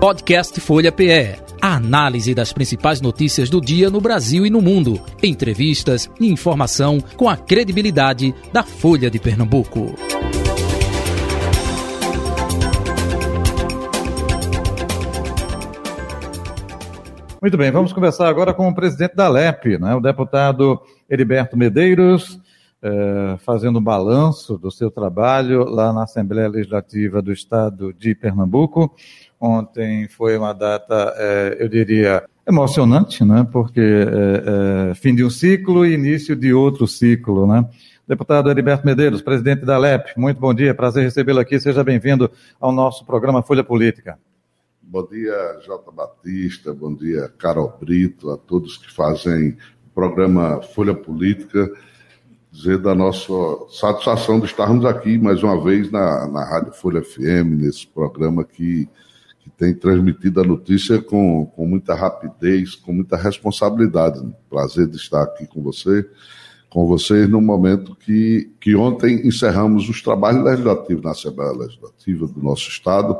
Podcast 0.00 0.58
Folha 0.62 0.90
PE. 0.90 1.36
A 1.60 1.76
análise 1.76 2.34
das 2.34 2.54
principais 2.54 3.02
notícias 3.02 3.50
do 3.50 3.60
dia 3.60 3.90
no 3.90 4.00
Brasil 4.00 4.46
e 4.46 4.50
no 4.50 4.62
mundo. 4.62 4.98
Entrevistas 5.22 6.10
e 6.18 6.26
informação 6.26 7.02
com 7.18 7.28
a 7.28 7.36
credibilidade 7.36 8.34
da 8.50 8.62
Folha 8.62 9.10
de 9.10 9.18
Pernambuco. 9.18 9.94
Muito 17.42 17.58
bem, 17.58 17.70
vamos 17.70 17.92
conversar 17.92 18.30
agora 18.30 18.54
com 18.54 18.70
o 18.70 18.74
presidente 18.74 19.14
da 19.14 19.28
LEP, 19.28 19.78
né, 19.78 19.94
o 19.94 20.00
deputado 20.00 20.80
Heriberto 21.10 21.58
Medeiros, 21.58 22.40
eh, 22.82 23.36
fazendo 23.44 23.78
um 23.78 23.82
balanço 23.82 24.56
do 24.56 24.70
seu 24.70 24.90
trabalho 24.90 25.64
lá 25.64 25.92
na 25.92 26.04
Assembleia 26.04 26.48
Legislativa 26.48 27.20
do 27.20 27.30
Estado 27.30 27.92
de 27.92 28.14
Pernambuco. 28.14 28.96
Ontem 29.40 30.06
foi 30.06 30.36
uma 30.36 30.52
data, 30.52 31.14
é, 31.16 31.56
eu 31.58 31.68
diria, 31.68 32.22
emocionante, 32.46 33.24
né? 33.24 33.46
porque 33.50 33.80
é, 33.80 34.90
é, 34.90 34.94
fim 34.94 35.14
de 35.14 35.24
um 35.24 35.30
ciclo 35.30 35.86
e 35.86 35.94
início 35.94 36.36
de 36.36 36.52
outro 36.52 36.86
ciclo. 36.86 37.46
Né? 37.46 37.66
Deputado 38.06 38.50
Heriberto 38.50 38.84
Medeiros, 38.84 39.22
presidente 39.22 39.64
da 39.64 39.78
LEP, 39.78 40.12
muito 40.16 40.38
bom 40.38 40.52
dia, 40.52 40.74
prazer 40.74 41.04
recebê-lo 41.04 41.40
aqui, 41.40 41.58
seja 41.58 41.82
bem-vindo 41.82 42.30
ao 42.60 42.70
nosso 42.70 43.06
programa 43.06 43.42
Folha 43.42 43.64
Política. 43.64 44.18
Bom 44.82 45.06
dia, 45.06 45.60
Jota 45.64 45.90
Batista, 45.90 46.74
bom 46.74 46.94
dia, 46.94 47.32
Carol 47.38 47.72
Brito, 47.80 48.30
a 48.30 48.36
todos 48.36 48.76
que 48.76 48.92
fazem 48.92 49.50
o 49.86 49.94
programa 49.94 50.60
Folha 50.60 50.94
Política, 50.94 51.70
dizer 52.50 52.78
da 52.78 52.94
nossa 52.94 53.32
satisfação 53.70 54.40
de 54.40 54.46
estarmos 54.46 54.84
aqui 54.84 55.16
mais 55.16 55.42
uma 55.42 55.62
vez 55.62 55.90
na, 55.90 56.26
na 56.26 56.44
Rádio 56.44 56.72
Folha 56.72 57.02
FM, 57.02 57.60
nesse 57.60 57.86
programa 57.86 58.44
que 58.44 58.88
que 59.50 59.58
tem 59.58 59.74
transmitido 59.74 60.40
a 60.40 60.44
notícia 60.44 61.00
com, 61.00 61.46
com 61.46 61.66
muita 61.66 61.94
rapidez, 61.94 62.74
com 62.74 62.92
muita 62.92 63.16
responsabilidade. 63.16 64.20
Prazer 64.48 64.86
de 64.86 64.96
estar 64.96 65.22
aqui 65.22 65.46
com 65.46 65.62
você, 65.62 66.08
com 66.68 66.86
vocês 66.86 67.28
no 67.28 67.40
momento 67.40 67.96
que, 67.96 68.50
que 68.60 68.76
ontem 68.76 69.26
encerramos 69.26 69.88
os 69.88 70.00
trabalhos 70.00 70.44
legislativos 70.44 71.02
na 71.02 71.10
Assembleia 71.10 71.52
Legislativa 71.52 72.26
do 72.26 72.42
nosso 72.42 72.68
Estado. 72.68 73.18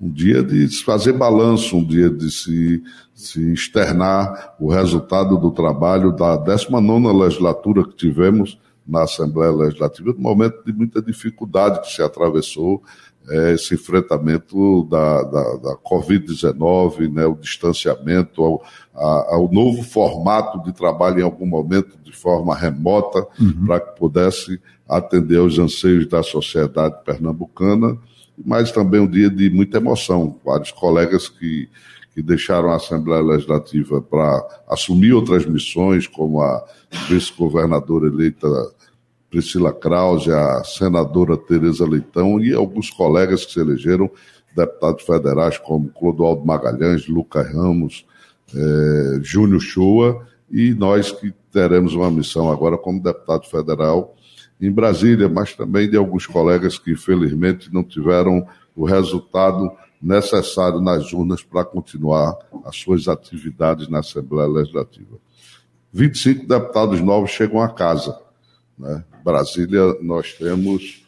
Um 0.00 0.10
dia 0.10 0.42
de 0.42 0.68
se 0.68 0.84
fazer 0.84 1.12
balanço, 1.12 1.76
um 1.76 1.84
dia 1.84 2.10
de 2.10 2.30
se, 2.30 2.82
se 3.14 3.52
externar 3.52 4.54
o 4.60 4.68
resultado 4.68 5.38
do 5.38 5.50
trabalho 5.50 6.12
da 6.12 6.36
19 6.36 7.16
legislatura 7.16 7.84
que 7.84 7.96
tivemos 7.96 8.58
na 8.86 9.04
Assembleia 9.04 9.50
Legislativa, 9.50 10.12
num 10.12 10.20
momento 10.20 10.62
de 10.64 10.72
muita 10.72 11.00
dificuldade 11.00 11.80
que 11.80 11.92
se 11.92 12.02
atravessou 12.02 12.82
é, 13.28 13.52
esse 13.52 13.74
enfrentamento 13.74 14.84
da, 14.84 15.22
da, 15.22 15.56
da 15.56 15.76
Covid-19, 15.76 17.12
né, 17.12 17.24
o 17.24 17.34
distanciamento, 17.34 18.42
ao, 18.42 18.64
a, 18.94 19.34
ao, 19.34 19.50
novo 19.50 19.82
formato 19.82 20.62
de 20.62 20.72
trabalho 20.72 21.20
em 21.20 21.22
algum 21.22 21.46
momento 21.46 21.96
de 22.02 22.12
forma 22.12 22.54
remota, 22.54 23.26
uhum. 23.40 23.66
para 23.66 23.80
que 23.80 23.98
pudesse 23.98 24.60
atender 24.88 25.38
aos 25.38 25.58
anseios 25.58 26.06
da 26.06 26.22
sociedade 26.22 27.02
pernambucana, 27.04 27.96
mas 28.44 28.70
também 28.70 29.00
um 29.00 29.10
dia 29.10 29.30
de 29.30 29.48
muita 29.48 29.78
emoção. 29.78 30.38
Vários 30.44 30.70
colegas 30.72 31.28
que, 31.28 31.68
que 32.14 32.20
deixaram 32.22 32.70
a 32.70 32.76
Assembleia 32.76 33.22
Legislativa 33.22 34.02
para 34.02 34.46
assumir 34.68 35.12
outras 35.12 35.46
missões, 35.46 36.06
como 36.06 36.42
a 36.42 36.62
vice-governadora 37.08 38.08
eleita 38.08 38.48
Priscila 39.34 39.72
Krause, 39.72 40.30
a 40.30 40.62
senadora 40.62 41.36
Tereza 41.36 41.84
Leitão 41.84 42.38
e 42.38 42.54
alguns 42.54 42.88
colegas 42.88 43.44
que 43.44 43.52
se 43.52 43.58
elegeram 43.58 44.08
deputados 44.54 45.02
federais 45.02 45.58
como 45.58 45.88
Clodoaldo 45.88 46.46
Magalhães, 46.46 47.08
Lucas 47.08 47.52
Ramos, 47.52 48.06
eh, 48.54 49.18
Júnior 49.22 49.60
Shoa 49.60 50.24
e 50.48 50.72
nós 50.72 51.10
que 51.10 51.34
teremos 51.50 51.94
uma 51.94 52.12
missão 52.12 52.48
agora 52.48 52.78
como 52.78 53.02
deputado 53.02 53.46
federal 53.46 54.14
em 54.60 54.70
Brasília, 54.70 55.28
mas 55.28 55.52
também 55.52 55.90
de 55.90 55.96
alguns 55.96 56.28
colegas 56.28 56.78
que 56.78 56.92
infelizmente 56.92 57.74
não 57.74 57.82
tiveram 57.82 58.46
o 58.76 58.84
resultado 58.84 59.68
necessário 60.00 60.80
nas 60.80 61.12
urnas 61.12 61.42
para 61.42 61.64
continuar 61.64 62.38
as 62.64 62.76
suas 62.76 63.08
atividades 63.08 63.88
na 63.88 63.98
Assembleia 63.98 64.48
Legislativa. 64.48 65.16
25 65.92 66.46
deputados 66.46 67.00
novos 67.00 67.30
chegam 67.30 67.60
a 67.60 67.68
casa. 67.68 68.22
Né? 68.78 69.04
Brasília, 69.24 69.96
nós 70.02 70.32
temos 70.32 71.04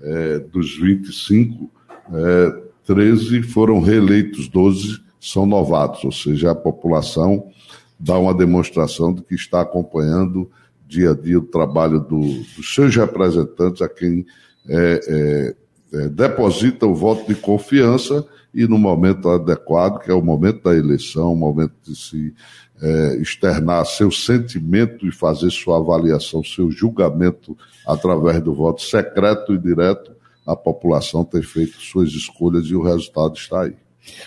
é, 0.00 0.38
dos 0.38 0.78
25, 0.78 1.70
é, 2.12 2.62
13 2.86 3.42
foram 3.42 3.80
reeleitos, 3.80 4.48
12 4.48 5.00
são 5.20 5.44
novatos, 5.44 6.04
ou 6.04 6.12
seja, 6.12 6.50
a 6.50 6.54
população 6.54 7.50
dá 7.98 8.18
uma 8.18 8.32
demonstração 8.32 9.12
de 9.12 9.22
que 9.22 9.34
está 9.34 9.60
acompanhando 9.60 10.50
dia 10.90 11.10
a 11.12 11.14
dia 11.14 11.38
o 11.38 11.42
trabalho 11.42 12.00
do, 12.00 12.20
dos 12.56 12.74
seus 12.74 12.96
representantes, 12.96 13.80
a 13.80 13.88
quem 13.88 14.26
é, 14.66 15.00
é, 15.06 15.56
é, 15.98 16.08
deposita 16.08 16.86
o 16.86 16.94
voto 16.94 17.28
de 17.28 17.34
confiança 17.34 18.26
e 18.52 18.66
no 18.66 18.76
momento 18.76 19.28
adequado, 19.28 20.00
que 20.00 20.10
é 20.10 20.14
o 20.14 20.22
momento 20.22 20.64
da 20.64 20.74
eleição, 20.74 21.32
o 21.32 21.36
momento 21.36 21.74
de 21.84 21.94
se 21.94 22.34
é, 22.82 23.16
externar 23.16 23.84
seu 23.84 24.10
sentimento 24.10 25.06
e 25.06 25.12
fazer 25.12 25.50
sua 25.50 25.78
avaliação, 25.78 26.42
seu 26.42 26.70
julgamento 26.70 27.56
através 27.86 28.40
do 28.42 28.54
voto 28.54 28.82
secreto 28.82 29.54
e 29.54 29.58
direto, 29.58 30.12
a 30.46 30.56
população 30.56 31.24
tem 31.24 31.42
feito 31.42 31.80
suas 31.80 32.10
escolhas 32.10 32.66
e 32.66 32.74
o 32.74 32.82
resultado 32.82 33.36
está 33.36 33.62
aí. 33.62 33.74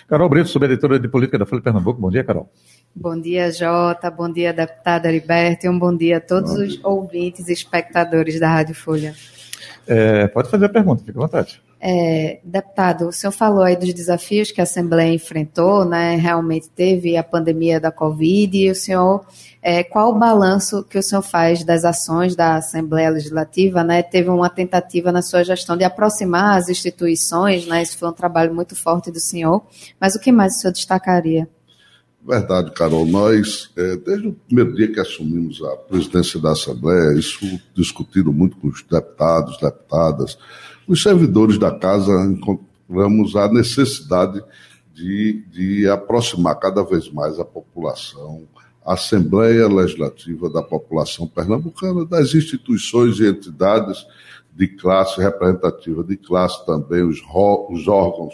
Carol 0.07 0.29
Brito, 0.29 0.49
subeditora 0.49 0.99
de 0.99 1.07
política 1.07 1.37
da 1.39 1.45
Folha 1.45 1.59
de 1.59 1.63
Pernambuco. 1.63 1.99
Bom 1.99 2.09
dia, 2.09 2.23
Carol. 2.23 2.49
Bom 2.95 3.19
dia, 3.19 3.51
Jota. 3.51 4.11
Bom 4.11 4.31
dia, 4.31 4.53
deputada 4.53 5.09
Heriberto. 5.09 5.65
E 5.65 5.69
um 5.69 5.79
bom 5.79 5.95
dia 5.95 6.17
a 6.17 6.21
todos 6.21 6.53
bom 6.53 6.61
os 6.61 6.73
dia. 6.73 6.87
ouvintes 6.87 7.47
e 7.47 7.53
espectadores 7.53 8.39
da 8.39 8.49
Rádio 8.49 8.75
Folha. 8.75 9.15
É, 9.87 10.27
pode 10.27 10.49
fazer 10.49 10.65
a 10.65 10.69
pergunta, 10.69 11.03
fique 11.03 11.17
à 11.17 11.21
vontade. 11.21 11.61
É, 11.85 12.39
deputado, 12.45 13.09
o 13.09 13.11
senhor 13.11 13.33
falou 13.33 13.61
aí 13.61 13.75
dos 13.75 13.93
desafios 13.93 14.51
que 14.51 14.61
a 14.61 14.63
Assembleia 14.63 15.13
enfrentou, 15.13 15.83
né? 15.83 16.15
Realmente 16.15 16.69
teve 16.69 17.17
a 17.17 17.23
pandemia 17.23 17.77
da 17.77 17.91
Covid 17.91 18.57
e 18.57 18.71
o 18.71 18.75
senhor, 18.75 19.25
é, 19.61 19.83
qual 19.83 20.11
o 20.11 20.17
balanço 20.17 20.85
que 20.85 20.97
o 20.97 21.03
senhor 21.03 21.21
faz 21.21 21.61
das 21.65 21.83
ações 21.83 22.37
da 22.37 22.55
Assembleia 22.55 23.09
Legislativa, 23.09 23.83
né? 23.83 24.01
Teve 24.01 24.29
uma 24.29 24.49
tentativa 24.49 25.11
na 25.11 25.21
sua 25.21 25.43
gestão 25.43 25.75
de 25.75 25.83
aproximar 25.83 26.57
as 26.57 26.69
instituições, 26.69 27.67
né? 27.67 27.81
Isso 27.81 27.97
foi 27.97 28.07
um 28.07 28.13
trabalho 28.13 28.55
muito 28.55 28.77
forte 28.77 29.11
do 29.11 29.19
senhor, 29.19 29.61
mas 29.99 30.15
o 30.15 30.19
que 30.21 30.31
mais 30.31 30.55
o 30.55 30.59
senhor 30.59 30.71
destacaria? 30.71 31.49
Verdade, 32.25 32.71
Carol. 32.71 33.05
Nós, 33.05 33.69
é, 33.75 33.97
desde 33.97 34.29
o 34.29 34.33
primeiro 34.33 34.73
dia 34.73 34.91
que 34.91 34.99
assumimos 34.99 35.61
a 35.61 35.75
presidência 35.75 36.39
da 36.39 36.51
Assembleia, 36.51 37.19
isso 37.19 37.45
discutido 37.75 38.31
muito 38.31 38.55
com 38.57 38.69
os 38.69 38.81
deputados, 38.81 39.57
deputadas, 39.57 40.37
os 40.87 41.03
servidores 41.03 41.57
da 41.57 41.71
casa 41.71 42.11
encontramos 42.25 43.35
a 43.35 43.51
necessidade 43.51 44.41
de, 44.93 45.43
de 45.51 45.89
aproximar 45.89 46.57
cada 46.59 46.81
vez 46.83 47.11
mais 47.11 47.39
a 47.39 47.45
população, 47.45 48.47
a 48.85 48.93
Assembleia 48.93 49.67
Legislativa 49.67 50.49
da 50.49 50.61
população 50.61 51.27
pernambucana, 51.27 52.05
das 52.05 52.33
instituições 52.33 53.19
e 53.19 53.27
entidades 53.27 54.05
de 54.55 54.67
classe 54.67 55.19
representativa 55.19 56.03
de 56.03 56.15
classe 56.15 56.65
também, 56.65 57.03
os, 57.03 57.21
os 57.69 57.87
órgãos 57.87 58.33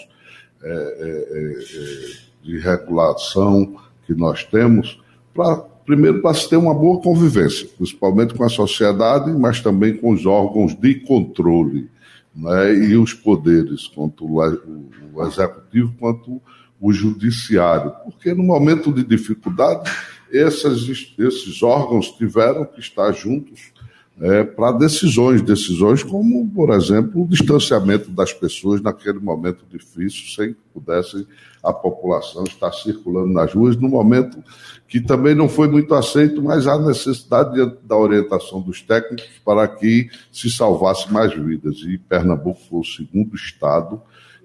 é, 0.61 0.69
é, 0.69 1.37
é, 1.37 2.25
é 2.25 2.28
de 2.41 2.57
regulação 2.57 3.75
que 4.05 4.13
nós 4.13 4.43
temos, 4.43 4.99
para 5.33 5.57
primeiro 5.89 6.21
para 6.21 6.35
se 6.35 6.47
ter 6.47 6.55
uma 6.55 6.73
boa 6.73 7.01
convivência, 7.01 7.67
principalmente 7.75 8.35
com 8.35 8.43
a 8.43 8.49
sociedade, 8.49 9.31
mas 9.31 9.59
também 9.59 9.97
com 9.97 10.11
os 10.11 10.23
órgãos 10.23 10.75
de 10.75 10.95
controle 10.95 11.89
né, 12.35 12.75
e 12.75 12.95
os 12.95 13.11
poderes, 13.11 13.87
quanto 13.87 14.23
o, 14.23 15.27
executivo 15.27 15.91
quanto 15.99 16.39
o 16.79 16.93
judiciário, 16.93 17.91
porque 18.03 18.35
no 18.35 18.43
momento 18.43 18.93
de 18.93 19.03
dificuldade 19.03 19.89
essas, 20.31 20.87
esses 21.17 21.63
órgãos 21.63 22.11
tiveram 22.11 22.65
que 22.65 22.79
estar 22.79 23.11
juntos 23.11 23.73
é, 24.21 24.43
para 24.43 24.73
decisões, 24.73 25.41
decisões 25.41 26.03
como, 26.03 26.47
por 26.49 26.71
exemplo, 26.71 27.23
o 27.23 27.27
distanciamento 27.27 28.11
das 28.11 28.33
pessoas 28.33 28.81
naquele 28.81 29.19
momento 29.19 29.63
difícil, 29.69 30.27
sem 30.35 30.53
que 30.53 30.59
pudessem 30.73 31.25
a 31.63 31.71
população 31.71 32.43
estar 32.43 32.71
circulando 32.71 33.31
nas 33.31 33.53
ruas, 33.53 33.77
num 33.77 33.89
momento 33.89 34.41
que 34.87 34.99
também 34.99 35.35
não 35.35 35.47
foi 35.47 35.67
muito 35.67 35.93
aceito, 35.93 36.41
mas 36.41 36.67
há 36.67 36.77
necessidade 36.77 37.53
de, 37.53 37.77
da 37.85 37.95
orientação 37.95 38.61
dos 38.61 38.81
técnicos 38.81 39.29
para 39.45 39.67
que 39.67 40.09
se 40.31 40.49
salvasse 40.49 41.11
mais 41.11 41.33
vidas. 41.33 41.77
E 41.77 41.97
Pernambuco 41.97 42.59
foi 42.69 42.79
o 42.79 42.83
segundo 42.83 43.35
estado 43.35 44.01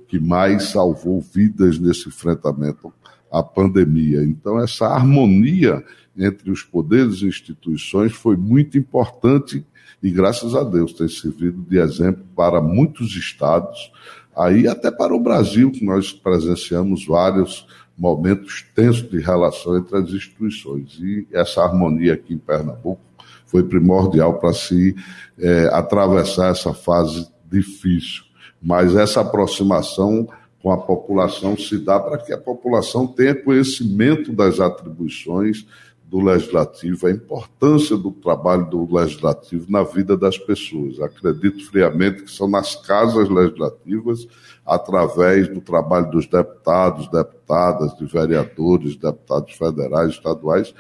que 0.07 0.21
mais 0.21 0.71
salvou 0.71 1.21
vidas 1.21 1.79
nesse 1.79 2.09
enfrentamento 2.09 2.93
à 3.33 3.43
pandemia. 3.43 4.23
Então, 4.23 4.61
essa 4.61 4.87
harmonia 4.87 5.83
entre 6.17 6.51
os 6.51 6.63
poderes 6.63 7.23
e 7.23 7.27
instituições 7.27 8.13
foi 8.13 8.37
muito 8.37 8.79
importante 8.79 9.65
e, 10.03 10.11
graças 10.11 10.55
a 10.55 10.63
Deus, 10.63 10.93
tem 10.93 11.09
servido 11.09 11.63
de 11.63 11.79
exemplo 11.79 12.25
para 12.37 12.61
muitos 12.61 13.17
estados 13.17 13.91
aí 14.37 14.69
até 14.69 14.91
para 14.91 15.15
o 15.15 15.21
Brasil, 15.21 15.71
que 15.71 15.85
nós 15.85 16.13
presenciamos 16.13 17.07
vários 17.07 17.67
momentos 17.97 18.65
tensos 18.75 19.09
de 19.09 19.19
relação 19.19 19.79
entre 19.79 19.97
as 19.97 20.11
instituições. 20.11 20.99
E 21.01 21.27
essa 21.33 21.63
harmonia 21.63 22.15
aqui 22.15 22.35
em 22.35 22.39
Pernambuco 22.39 23.01
foi 23.47 23.63
primordial 23.63 24.39
para 24.39 24.53
se 24.53 24.95
é, 25.39 25.71
atravessar 25.73 26.51
essa 26.51 26.75
fase 26.75 27.29
difícil. 27.51 28.25
Mas 28.61 28.95
essa 28.97 29.21
aproximação 29.21 30.29
com 30.63 30.71
a 30.71 30.79
população 30.79 31.57
se 31.57 31.79
dá 31.79 32.01
para 32.01 32.19
que 32.19 32.33
a 32.33 32.39
população 32.39 33.07
tenha 33.07 33.35
conhecimento 33.35 34.33
das 34.33 34.61
atribuições 34.61 35.67
do 36.15 36.21
legislativo, 36.21 37.09
a 37.09 37.11
importância 37.11 37.97
do 37.97 38.13
trabalho 38.13 38.71
do 38.71 38.95
legislativo 38.95 39.67
na 39.69 39.83
vida 39.83 40.17
das 40.17 40.39
pessoas. 40.39 41.01
Acredito 41.01 41.69
friamente 41.69 42.23
que 42.23 42.31
são 42.31 42.49
nas 42.49 42.77
casas 42.87 43.29
legislativas, 43.29 44.25
através 44.65 45.49
do 45.49 45.61
trabalho 45.61 46.13
dos 46.13 46.29
deputados, 46.29 47.09
deputadas, 47.11 47.97
de 47.99 48.07
vereadores, 48.07 48.95
deputados 48.95 49.55
federais, 49.55 50.11
estaduais 50.11 50.73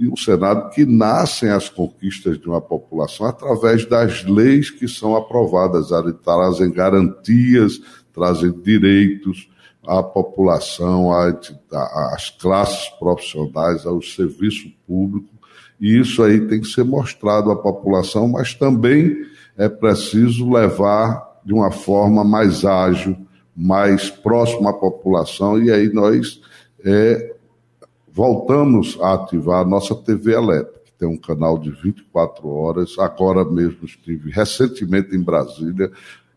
e 0.00 0.08
o 0.08 0.16
Senado, 0.16 0.70
que 0.70 0.84
nascem 0.84 1.50
as 1.50 1.68
conquistas 1.68 2.36
de 2.36 2.48
uma 2.48 2.60
população 2.60 3.26
através 3.26 3.86
das 3.86 4.24
leis 4.24 4.68
que 4.68 4.88
são 4.88 5.14
aprovadas, 5.14 5.90
trazem 6.24 6.72
garantias, 6.72 7.80
trazem 8.12 8.50
direitos, 8.50 9.48
à 9.86 10.02
população, 10.02 11.10
às 11.12 12.30
classes 12.30 12.88
profissionais, 12.98 13.84
ao 13.84 14.00
serviço 14.00 14.70
público, 14.86 15.28
e 15.80 15.98
isso 15.98 16.22
aí 16.22 16.40
tem 16.46 16.60
que 16.60 16.68
ser 16.68 16.84
mostrado 16.84 17.50
à 17.50 17.56
população, 17.56 18.28
mas 18.28 18.54
também 18.54 19.16
é 19.56 19.68
preciso 19.68 20.50
levar 20.50 21.40
de 21.44 21.52
uma 21.52 21.70
forma 21.70 22.22
mais 22.22 22.64
ágil, 22.64 23.16
mais 23.54 24.08
próxima 24.08 24.70
à 24.70 24.72
população, 24.72 25.60
e 25.60 25.70
aí 25.70 25.92
nós 25.92 26.40
é, 26.84 27.34
voltamos 28.12 28.98
a 29.00 29.14
ativar 29.14 29.60
a 29.60 29.64
nossa 29.64 29.94
TV 29.94 30.34
Alep, 30.34 30.70
que 30.84 30.92
tem 30.92 31.08
um 31.08 31.16
canal 31.16 31.58
de 31.58 31.70
24 31.70 32.48
horas. 32.48 32.98
Agora 32.98 33.44
mesmo 33.44 33.84
estive 33.84 34.30
recentemente 34.30 35.16
em 35.16 35.20
Brasília, 35.20 35.90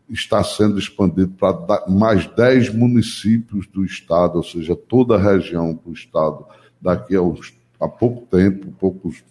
está 0.08 0.42
sendo 0.44 0.78
expandido 0.78 1.32
para 1.32 1.84
mais 1.88 2.26
10 2.26 2.74
municípios 2.74 3.66
do 3.66 3.84
estado, 3.84 4.36
ou 4.36 4.42
seja, 4.42 4.76
toda 4.76 5.16
a 5.16 5.22
região 5.22 5.78
do 5.84 5.92
estado, 5.92 6.46
daqui 6.80 7.14
a, 7.16 7.22
uns, 7.22 7.54
a 7.80 7.88
pouco 7.88 8.26
tempo, 8.26 8.72
poucos 8.78 9.24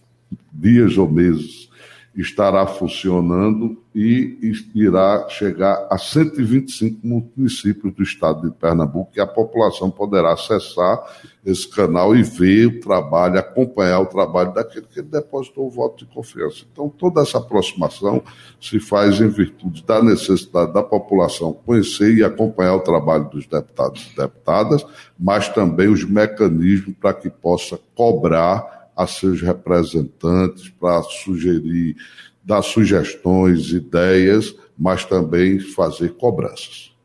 dias 0.51 0.97
ou 0.97 1.09
meses, 1.09 1.69
estará 2.15 2.65
funcionando 2.65 3.77
e 3.93 4.53
irá 4.73 5.27
chegar 5.29 5.87
a 5.89 5.97
125 5.97 6.99
municípios 7.05 7.93
do 7.93 8.03
estado 8.03 8.49
de 8.49 8.55
Pernambuco 8.55 9.11
e 9.15 9.21
a 9.21 9.27
população 9.27 9.91
poderá 9.91 10.33
acessar 10.33 11.03
esse 11.45 11.67
canal 11.67 12.15
e 12.15 12.23
ver 12.23 12.67
o 12.67 12.79
trabalho, 12.79 13.37
acompanhar 13.37 13.99
o 13.99 14.05
trabalho 14.05 14.53
daquele 14.53 14.85
que 14.87 15.01
depositou 15.01 15.67
o 15.67 15.69
voto 15.69 16.05
de 16.05 16.13
confiança. 16.13 16.65
Então, 16.71 16.89
toda 16.89 17.21
essa 17.21 17.37
aproximação 17.37 18.23
se 18.59 18.79
faz 18.79 19.19
em 19.19 19.27
virtude 19.27 19.83
da 19.83 20.01
necessidade 20.01 20.73
da 20.73 20.81
população 20.81 21.53
conhecer 21.53 22.15
e 22.15 22.23
acompanhar 22.23 22.75
o 22.75 22.81
trabalho 22.81 23.29
dos 23.29 23.45
deputados 23.45 24.11
e 24.11 24.15
deputadas, 24.15 24.85
mas 25.19 25.49
também 25.49 25.89
os 25.89 26.03
mecanismos 26.03 26.95
para 26.99 27.13
que 27.13 27.29
possa 27.29 27.77
cobrar 27.93 28.84
a 28.95 29.05
seus 29.05 29.41
representantes 29.41 30.69
para 30.69 31.01
sugerir, 31.03 31.95
dar 32.43 32.61
sugestões, 32.61 33.71
ideias, 33.71 34.55
mas 34.77 35.03
também 35.05 35.59
fazer 35.59 36.15
cobranças. 36.15 36.95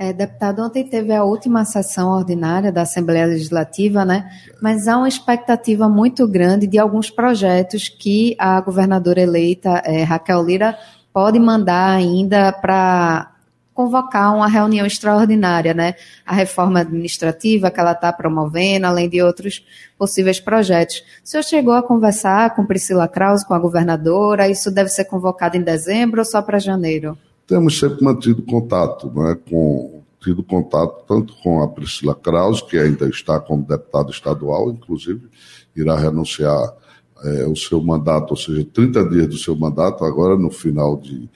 É, 0.00 0.12
deputado, 0.12 0.62
ontem 0.62 0.86
teve 0.86 1.12
a 1.12 1.24
última 1.24 1.64
sessão 1.64 2.10
ordinária 2.10 2.70
da 2.70 2.82
Assembleia 2.82 3.26
Legislativa, 3.26 4.04
né? 4.04 4.30
Mas 4.62 4.86
há 4.86 4.96
uma 4.96 5.08
expectativa 5.08 5.88
muito 5.88 6.26
grande 6.28 6.68
de 6.68 6.78
alguns 6.78 7.10
projetos 7.10 7.88
que 7.88 8.36
a 8.38 8.60
governadora 8.60 9.20
eleita 9.20 9.82
é, 9.84 10.04
Raquel 10.04 10.44
Lira 10.44 10.78
pode 11.12 11.40
mandar 11.40 11.96
ainda 11.96 12.52
para 12.52 13.37
convocar 13.78 14.34
uma 14.34 14.48
reunião 14.48 14.84
extraordinária, 14.84 15.72
né? 15.72 15.94
A 16.26 16.34
reforma 16.34 16.80
administrativa 16.80 17.70
que 17.70 17.78
ela 17.78 17.92
está 17.92 18.12
promovendo, 18.12 18.86
além 18.88 19.08
de 19.08 19.22
outros 19.22 19.64
possíveis 19.96 20.40
projetos. 20.40 20.96
O 21.24 21.28
senhor 21.28 21.44
chegou 21.44 21.74
a 21.74 21.82
conversar 21.82 22.56
com 22.56 22.66
Priscila 22.66 23.06
Krause, 23.06 23.46
com 23.46 23.54
a 23.54 23.58
governadora? 23.60 24.48
Isso 24.48 24.68
deve 24.72 24.88
ser 24.88 25.04
convocado 25.04 25.56
em 25.56 25.62
dezembro 25.62 26.18
ou 26.18 26.24
só 26.24 26.42
para 26.42 26.58
janeiro? 26.58 27.16
Temos 27.46 27.78
sempre 27.78 28.02
mantido 28.02 28.42
contato, 28.42 29.12
né? 29.14 29.38
Com 29.48 30.02
tido 30.20 30.42
contato 30.42 31.04
tanto 31.06 31.36
com 31.40 31.62
a 31.62 31.68
Priscila 31.68 32.16
Krause, 32.16 32.64
que 32.64 32.76
ainda 32.76 33.08
está 33.08 33.38
como 33.38 33.62
deputada 33.62 34.10
estadual, 34.10 34.70
inclusive 34.70 35.28
irá 35.76 35.96
renunciar 35.96 36.74
é, 37.22 37.46
o 37.46 37.54
seu 37.54 37.80
mandato, 37.80 38.32
ou 38.32 38.36
seja, 38.36 38.66
30 38.74 39.08
dias 39.08 39.28
do 39.28 39.38
seu 39.38 39.54
mandato, 39.54 40.04
agora 40.04 40.36
no 40.36 40.50
final 40.50 40.96
de 40.96 41.30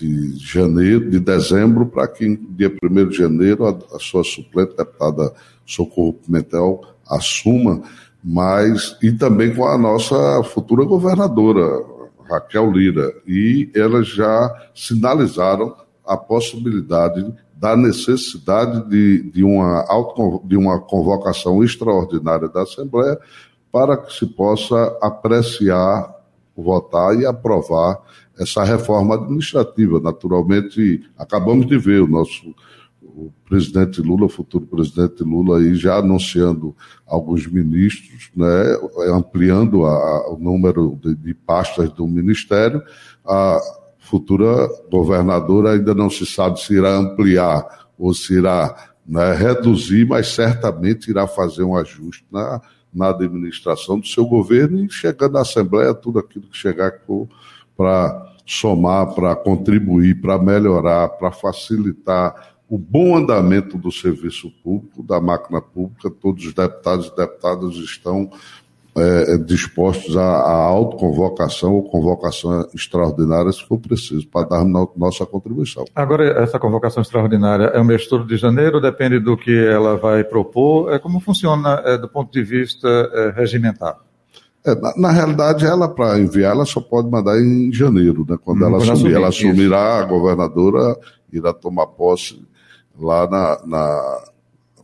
de 0.00 0.36
janeiro, 0.38 1.10
de 1.10 1.20
dezembro, 1.20 1.86
para 1.86 2.08
que 2.08 2.36
dia 2.36 2.72
1 2.82 3.08
de 3.08 3.16
janeiro 3.16 3.66
a, 3.66 3.96
a 3.96 3.98
sua 3.98 4.24
suplente, 4.24 4.76
deputada 4.76 5.32
Socorro 5.66 6.14
Pimentel, 6.14 6.80
assuma, 7.08 7.82
mas 8.24 8.96
e 9.02 9.12
também 9.12 9.54
com 9.54 9.66
a 9.66 9.76
nossa 9.76 10.42
futura 10.44 10.84
governadora, 10.84 11.84
Raquel 12.28 12.70
Lira, 12.70 13.12
e 13.26 13.70
elas 13.74 14.08
já 14.08 14.50
sinalizaram 14.74 15.74
a 16.06 16.16
possibilidade 16.16 17.32
da 17.54 17.76
necessidade 17.76 18.88
de, 18.88 19.30
de, 19.30 19.44
uma, 19.44 19.84
auto, 19.86 20.42
de 20.46 20.56
uma 20.56 20.80
convocação 20.80 21.62
extraordinária 21.62 22.48
da 22.48 22.62
Assembleia 22.62 23.18
para 23.70 23.96
que 23.96 24.12
se 24.12 24.26
possa 24.26 24.96
apreciar, 25.00 26.16
votar 26.56 27.14
e 27.18 27.26
aprovar 27.26 28.00
essa 28.40 28.64
reforma 28.64 29.14
administrativa. 29.14 30.00
Naturalmente, 30.00 31.02
acabamos 31.16 31.66
de 31.66 31.76
ver 31.76 32.02
o 32.02 32.08
nosso 32.08 32.54
o 33.02 33.32
presidente 33.44 34.00
Lula, 34.00 34.26
o 34.26 34.28
futuro 34.28 34.66
presidente 34.66 35.22
Lula, 35.22 35.58
aí 35.58 35.74
já 35.74 35.96
anunciando 35.96 36.74
alguns 37.06 37.46
ministros, 37.46 38.30
né, 38.34 38.76
ampliando 39.12 39.84
a, 39.84 40.32
o 40.32 40.38
número 40.38 40.98
de, 41.02 41.14
de 41.14 41.34
pastas 41.34 41.90
do 41.90 42.06
ministério. 42.06 42.82
A 43.26 43.60
futura 43.98 44.68
governadora 44.90 45.72
ainda 45.72 45.94
não 45.94 46.08
se 46.08 46.24
sabe 46.24 46.60
se 46.60 46.74
irá 46.74 46.96
ampliar 46.96 47.88
ou 47.98 48.14
se 48.14 48.34
irá 48.34 48.74
né, 49.06 49.34
reduzir, 49.34 50.06
mas 50.06 50.28
certamente 50.28 51.10
irá 51.10 51.26
fazer 51.26 51.64
um 51.64 51.76
ajuste 51.76 52.24
na, 52.30 52.60
na 52.92 53.10
administração 53.10 53.98
do 53.98 54.06
seu 54.06 54.24
governo 54.24 54.84
e 54.84 54.90
chegando 54.90 55.36
à 55.36 55.42
Assembleia, 55.42 55.94
tudo 55.94 56.18
aquilo 56.18 56.46
que 56.46 56.56
chegar 56.56 56.92
para 57.76 58.29
somar, 58.46 59.14
para 59.14 59.34
contribuir, 59.36 60.20
para 60.20 60.38
melhorar, 60.38 61.08
para 61.08 61.30
facilitar 61.30 62.50
o 62.68 62.78
bom 62.78 63.16
andamento 63.16 63.76
do 63.76 63.90
serviço 63.90 64.50
público, 64.62 65.02
da 65.02 65.20
máquina 65.20 65.60
pública. 65.60 66.08
Todos 66.08 66.46
os 66.46 66.54
deputados 66.54 67.06
e 67.08 67.16
deputadas 67.16 67.74
estão 67.74 68.30
é, 68.96 69.36
dispostos 69.38 70.16
à, 70.16 70.22
autoconvocação 70.22 71.74
ou 71.74 71.82
convocação 71.82 72.68
extraordinária, 72.74 73.50
se 73.52 73.64
for 73.64 73.78
preciso, 73.78 74.26
para 74.28 74.48
dar 74.48 74.64
no, 74.64 74.92
nossa 74.96 75.24
contribuição. 75.26 75.84
Agora, 75.94 76.42
essa 76.42 76.58
convocação 76.58 77.02
extraordinária 77.02 77.64
é 77.66 77.80
o 77.80 77.84
mês 77.84 78.06
todo 78.06 78.24
de 78.24 78.36
janeiro, 78.36 78.80
depende 78.80 79.18
do 79.18 79.36
que 79.36 79.56
ela 79.66 79.96
vai 79.96 80.24
propor. 80.24 80.92
É, 80.92 80.98
como 80.98 81.20
funciona 81.20 81.82
é, 81.84 81.98
do 81.98 82.08
ponto 82.08 82.32
de 82.32 82.42
vista 82.42 82.88
é? 83.14 84.09
É, 84.64 84.74
na, 84.74 84.94
na, 84.96 85.10
realidade, 85.10 85.64
ela, 85.64 85.88
para 85.88 86.18
enviar, 86.18 86.52
ela 86.52 86.66
só 86.66 86.80
pode 86.80 87.10
mandar 87.10 87.40
em 87.40 87.72
janeiro, 87.72 88.26
né? 88.28 88.36
Quando 88.42 88.62
hum, 88.62 88.66
ela 88.66 88.76
assumir. 88.76 88.92
assumir 88.92 89.14
ela 89.14 89.28
assumirá, 89.28 89.94
isso. 89.94 90.02
a 90.02 90.04
governadora 90.04 90.98
irá 91.32 91.52
tomar 91.52 91.86
posse 91.86 92.42
lá 92.98 93.26
na, 93.28 93.66
na, 93.66 94.24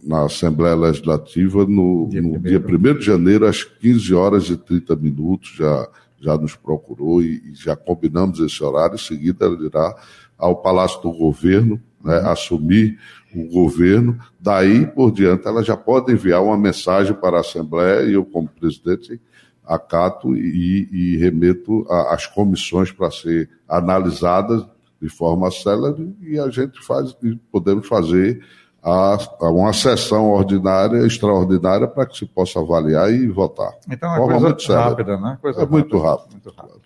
na 0.02 0.24
Assembleia 0.24 0.74
Legislativa 0.74 1.66
no 1.66 2.08
dia, 2.08 2.22
no 2.22 2.38
dia 2.38 2.58
1 2.58 2.98
de 2.98 3.04
janeiro, 3.04 3.46
às 3.46 3.64
15 3.64 4.14
horas 4.14 4.44
e 4.48 4.56
30 4.56 4.96
minutos. 4.96 5.54
Já, 5.56 5.88
já 6.20 6.38
nos 6.38 6.56
procurou 6.56 7.20
e, 7.20 7.42
e 7.50 7.54
já 7.54 7.76
combinamos 7.76 8.40
esse 8.40 8.64
horário. 8.64 8.94
Em 8.94 8.98
seguida, 8.98 9.44
ela 9.44 9.62
irá 9.62 9.94
ao 10.38 10.56
Palácio 10.56 11.02
do 11.02 11.12
Governo, 11.12 11.80
né, 12.02 12.18
uhum. 12.20 12.28
assumir 12.30 12.98
o 13.34 13.48
governo. 13.48 14.18
Daí 14.40 14.86
por 14.86 15.12
diante, 15.12 15.46
ela 15.46 15.62
já 15.62 15.76
pode 15.76 16.12
enviar 16.12 16.42
uma 16.42 16.56
mensagem 16.56 17.14
para 17.14 17.38
a 17.38 17.40
Assembleia 17.40 18.08
e 18.08 18.14
eu, 18.14 18.24
como 18.24 18.48
presidente, 18.48 19.20
acato 19.66 20.36
e, 20.36 20.88
e 20.92 21.16
remeto 21.16 21.86
às 21.90 22.26
comissões 22.26 22.92
para 22.92 23.10
ser 23.10 23.50
analisadas 23.68 24.64
de 25.00 25.08
forma 25.08 25.50
célere 25.50 26.16
e 26.22 26.38
a 26.38 26.48
gente 26.48 26.82
faz, 26.82 27.16
podemos 27.50 27.86
fazer 27.86 28.42
a, 28.82 29.18
a 29.40 29.50
uma 29.50 29.72
sessão 29.72 30.30
ordinária, 30.30 31.04
extraordinária, 31.04 31.88
para 31.88 32.06
que 32.06 32.16
se 32.16 32.24
possa 32.24 32.60
avaliar 32.60 33.12
e 33.12 33.26
votar. 33.26 33.72
Então 33.90 34.14
é 34.14 34.38
coisa 34.38 34.78
rápida, 34.78 35.18
né? 35.18 35.38
Coisa 35.42 35.62
é 35.62 35.66
muito 35.66 35.98
rápido. 35.98 36.32
Muito 36.32 36.50
rápido. 36.50 36.85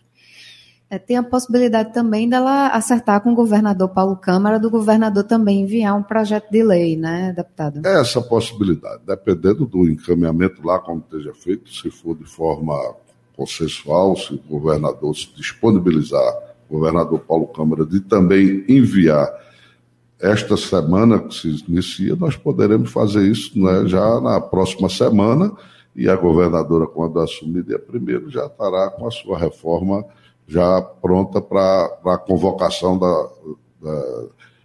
É, 0.91 0.99
tem 0.99 1.17
a 1.17 1.23
possibilidade 1.23 1.95
também 1.95 2.29
dela 2.29 2.67
acertar 2.71 3.23
com 3.23 3.31
o 3.31 3.35
governador 3.37 3.91
Paulo 3.91 4.17
Câmara, 4.17 4.59
do 4.59 4.69
governador 4.69 5.23
também 5.23 5.61
enviar 5.61 5.97
um 5.97 6.03
projeto 6.03 6.51
de 6.51 6.65
lei, 6.65 6.97
né, 6.97 7.33
deputado? 7.33 7.81
É 7.87 8.01
essa 8.01 8.21
possibilidade, 8.21 9.01
dependendo 9.07 9.65
do 9.67 9.89
encaminhamento 9.89 10.67
lá, 10.67 10.81
como 10.81 10.99
esteja 10.99 11.33
feito, 11.33 11.73
se 11.73 11.89
for 11.93 12.17
de 12.17 12.25
forma 12.25 12.75
consensual, 13.37 14.17
se 14.17 14.35
o 14.35 14.39
governador 14.39 15.15
se 15.15 15.33
disponibilizar, 15.37 16.35
o 16.69 16.75
governador 16.77 17.21
Paulo 17.21 17.47
Câmara, 17.47 17.87
de 17.87 18.01
também 18.01 18.65
enviar 18.69 19.33
esta 20.19 20.57
semana 20.57 21.21
que 21.21 21.33
se 21.33 21.65
inicia, 21.69 22.17
nós 22.17 22.35
poderemos 22.35 22.91
fazer 22.91 23.23
isso 23.23 23.57
né, 23.57 23.87
já 23.87 24.21
na 24.21 24.41
próxima 24.41 24.89
semana, 24.89 25.53
e 25.95 26.09
a 26.09 26.17
governadora, 26.17 26.89
quando 26.89 27.21
assumir 27.21 27.63
dia 27.63 27.79
primeiro, 27.79 28.29
já 28.29 28.47
estará 28.47 28.91
com 28.91 29.07
a 29.07 29.11
sua 29.13 29.39
reforma 29.39 30.05
já 30.51 30.83
pronta 30.83 31.41
para 31.41 31.97
a 32.07 32.19
convocação 32.19 32.99
da, 32.99 33.29
da, 33.81 34.25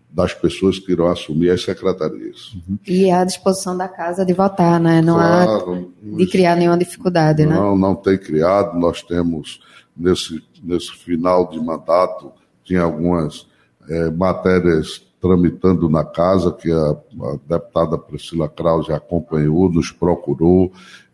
das 0.09 0.33
pessoas 0.33 0.79
que 0.79 0.91
irão 0.91 1.07
assumir 1.07 1.51
as 1.51 1.63
secretarias. 1.63 2.55
Uhum. 2.55 2.79
E 2.87 3.11
à 3.11 3.23
disposição 3.23 3.77
da 3.77 3.87
casa 3.87 4.25
de 4.25 4.33
votar, 4.33 4.79
né? 4.79 4.99
Não 4.99 5.13
claro, 5.13 5.93
há 6.03 6.17
de 6.17 6.25
criar 6.25 6.55
nenhuma 6.55 6.77
dificuldade, 6.77 7.45
não, 7.45 7.51
né? 7.51 7.57
Não, 7.59 7.77
não 7.77 7.95
tem 7.95 8.17
criado. 8.17 8.79
Nós 8.79 9.03
temos, 9.03 9.61
nesse, 9.95 10.43
nesse 10.63 10.91
final 10.91 11.47
de 11.51 11.59
mandato, 11.59 12.31
tinha 12.63 12.81
algumas 12.81 13.47
é, 13.87 14.09
matérias 14.09 15.05
tramitando 15.21 15.87
na 15.87 16.03
casa, 16.03 16.51
que 16.51 16.71
a, 16.71 16.89
a 16.89 17.37
deputada 17.47 17.95
Priscila 17.95 18.49
Krause 18.49 18.91
acompanhou, 18.91 19.71
nos 19.71 19.91
procurou, 19.91 20.71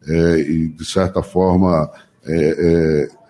é, 0.08 0.40
e, 0.40 0.68
de 0.70 0.86
certa 0.86 1.22
forma, 1.22 1.92
é, 2.26 3.08
é 3.08 3.21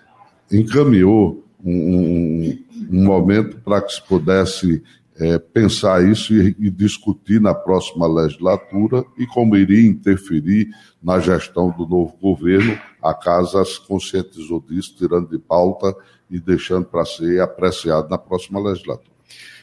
encaminhou 0.52 1.44
um, 1.64 2.58
um, 2.92 3.04
momento 3.04 3.58
para 3.62 3.82
que 3.82 3.94
se 3.94 4.02
pudesse 4.02 4.84
é, 5.20 5.38
pensar 5.38 6.04
isso 6.04 6.34
e, 6.34 6.56
e, 6.60 6.70
discutir 6.70 7.40
na 7.40 7.54
próxima 7.54 8.08
legislatura 8.08 9.06
e 9.18 9.28
como 9.28 9.56
iria 9.56 9.88
interferir 9.88 10.70
na 11.02 11.20
gestão 11.20 11.70
do 11.70 11.86
novo 11.88 12.18
governo. 12.20 12.78
A 13.02 13.14
Casa 13.14 13.64
se 13.64 13.86
conscientizou 13.86 14.64
disso, 14.68 14.96
tirando 14.98 15.30
de 15.30 15.38
pauta 15.38 15.96
e 16.30 16.40
deixando 16.40 16.86
para 16.86 17.06
ser 17.06 17.40
apreciado 17.42 18.10
na 18.10 18.18
próxima 18.18 18.60
legislatura. 18.60 19.12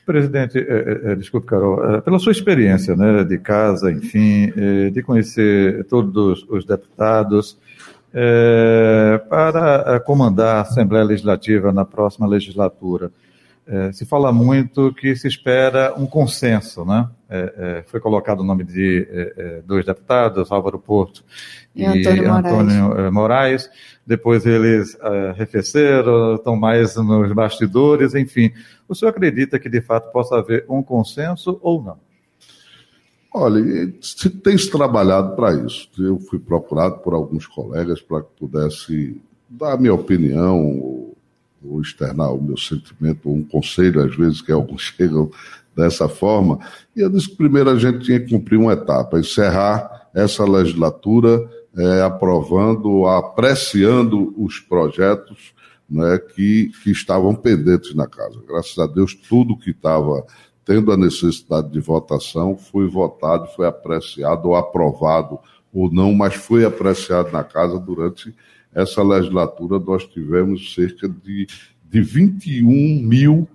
Presidente, 0.07 0.59
é, 0.59 1.13
é, 1.13 1.15
desculpe, 1.17 1.47
Carol, 1.49 2.01
pela 2.03 2.19
sua 2.19 2.33
experiência 2.33 2.97
né, 2.97 3.25
de 3.25 3.39
casa, 3.39 3.93
enfim, 3.93 4.51
de 4.91 5.03
conhecer 5.03 5.85
todos 5.85 6.47
os 6.49 6.65
deputados, 6.65 7.59
é, 8.13 9.21
para 9.29 9.85
é, 9.95 9.99
comandar 10.01 10.57
a 10.57 10.61
Assembleia 10.63 11.05
Legislativa 11.05 11.73
na 11.73 11.85
próxima 11.85 12.27
legislatura. 12.27 13.11
É, 13.67 13.93
se 13.93 14.07
fala 14.07 14.33
muito 14.33 14.95
que 14.95 15.15
se 15.15 15.29
espera 15.29 15.93
um 15.95 16.07
consenso, 16.07 16.87
né? 16.87 17.07
É, 17.29 17.55
é 17.57 17.83
foi 17.87 18.01
colocado 18.01 18.41
o 18.41 18.45
nome 18.45 18.65
de 18.65 19.07
é, 19.11 19.63
dois 19.67 19.85
deputados, 19.85 20.51
Álvaro 20.51 20.79
Porto 20.79 21.23
e, 21.77 21.83
e 21.83 21.87
Antônio, 21.87 22.33
Antônio 22.33 22.89
Moraes. 22.89 23.13
Moraes. 23.13 23.71
Depois 24.07 24.47
eles 24.47 24.99
arrefeceram, 25.01 26.37
estão 26.37 26.57
mais 26.57 26.97
nos 26.97 27.31
bastidores, 27.35 28.15
enfim. 28.15 28.51
O 28.89 28.95
senhor 28.95 29.11
acredita 29.11 29.59
que 29.59 29.69
de 29.69 29.83
fato 29.83 30.11
possa 30.11 30.39
haver 30.39 30.65
um 30.67 30.83
consenso 30.83 31.59
ou 31.63 31.83
não? 31.83 32.08
Olha, 33.33 33.63
tem 34.43 34.57
se 34.57 34.71
trabalhado 34.71 35.37
para 35.37 35.55
isso. 35.55 35.89
Eu 35.99 36.19
fui 36.19 36.39
procurado 36.39 36.99
por 36.99 37.13
alguns 37.13 37.47
colegas 37.47 38.01
para 38.01 38.23
que 38.23 38.31
pudesse 38.39 39.21
dar 39.49 39.75
a 39.75 39.77
minha 39.77 39.95
opinião, 39.95 40.59
ou, 40.59 41.17
ou 41.65 41.81
externar 41.81 42.33
o 42.33 42.43
meu 42.43 42.57
sentimento, 42.57 43.29
ou 43.29 43.37
um 43.37 43.45
conselho, 43.45 44.03
às 44.03 44.15
vezes, 44.17 44.41
que 44.41 44.51
alguns 44.51 44.83
chegam 44.97 45.31
dessa 45.77 46.09
forma. 46.09 46.59
E 46.97 47.01
eu 47.01 47.11
disse 47.11 47.29
que 47.29 47.37
primeiro 47.37 47.71
a 47.71 47.79
gente 47.79 48.05
tinha 48.05 48.19
que 48.19 48.31
cumprir 48.31 48.59
uma 48.59 48.73
etapa, 48.73 49.21
encerrar 49.21 50.09
essa 50.15 50.45
legislatura 50.45 51.49
é, 51.77 52.03
aprovando, 52.03 53.07
apreciando 53.07 54.35
os 54.37 54.59
projetos 54.59 55.53
né, 55.89 56.19
que, 56.19 56.71
que 56.83 56.91
estavam 56.91 57.35
pendentes 57.35 57.95
na 57.95 58.07
casa. 58.07 58.41
Graças 58.47 58.77
a 58.79 58.87
Deus, 58.87 59.15
tudo 59.15 59.57
que 59.57 59.71
estava 59.71 60.25
tendo 60.69 60.93
a 60.93 60.99
necessidade 60.99 61.71
de 61.71 61.81
votação, 61.81 62.55
foi 62.55 62.87
votado, 62.87 63.47
foi 63.57 63.67
apreciado 63.67 64.49
ou 64.49 64.55
aprovado 64.55 65.39
ou 65.73 65.91
não, 65.91 66.13
mas 66.13 66.35
foi 66.35 66.63
apreciado 66.63 67.33
na 67.33 67.43
casa 67.43 67.79
durante 67.79 68.35
essa 68.75 69.03
legislatura. 69.03 69.79
Nós 69.79 70.05
tivemos 70.05 70.75
cerca 70.75 71.09
de, 71.09 71.47
de 71.91 72.03
21 72.03 72.67
mil, 73.03 73.49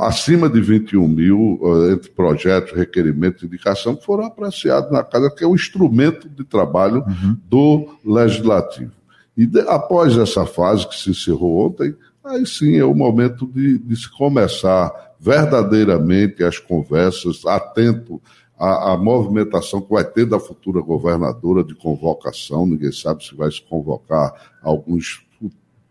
acima 0.00 0.48
de 0.48 0.58
21 0.58 1.06
mil, 1.06 1.60
entre 1.92 2.08
projetos, 2.08 2.72
requerimentos, 2.72 3.42
indicação, 3.42 3.94
que 3.94 4.02
foram 4.02 4.24
apreciados 4.24 4.90
na 4.90 5.04
casa, 5.04 5.30
que 5.30 5.44
é 5.44 5.46
o 5.46 5.54
instrumento 5.54 6.30
de 6.30 6.44
trabalho 6.44 7.04
uhum. 7.06 7.36
do 7.46 7.94
legislativo. 8.02 8.92
E 9.36 9.44
de, 9.44 9.60
após 9.68 10.16
essa 10.16 10.46
fase 10.46 10.88
que 10.88 10.98
se 10.98 11.10
encerrou 11.10 11.66
ontem, 11.66 11.94
aí 12.24 12.46
sim 12.46 12.78
é 12.78 12.84
o 12.86 12.94
momento 12.94 13.46
de, 13.46 13.76
de 13.76 13.96
se 13.96 14.10
começar 14.10 15.11
verdadeiramente 15.22 16.42
as 16.42 16.58
conversas, 16.58 17.46
atento 17.46 18.20
à, 18.58 18.92
à, 18.92 18.96
movimentação 18.96 19.80
que 19.80 19.92
vai 19.92 20.04
ter 20.04 20.26
da 20.26 20.40
futura 20.40 20.80
governadora 20.80 21.62
de 21.62 21.76
convocação. 21.76 22.66
Ninguém 22.66 22.90
sabe 22.90 23.24
se 23.24 23.32
vai 23.36 23.48
se 23.48 23.62
convocar 23.62 24.50
alguns 24.60 25.24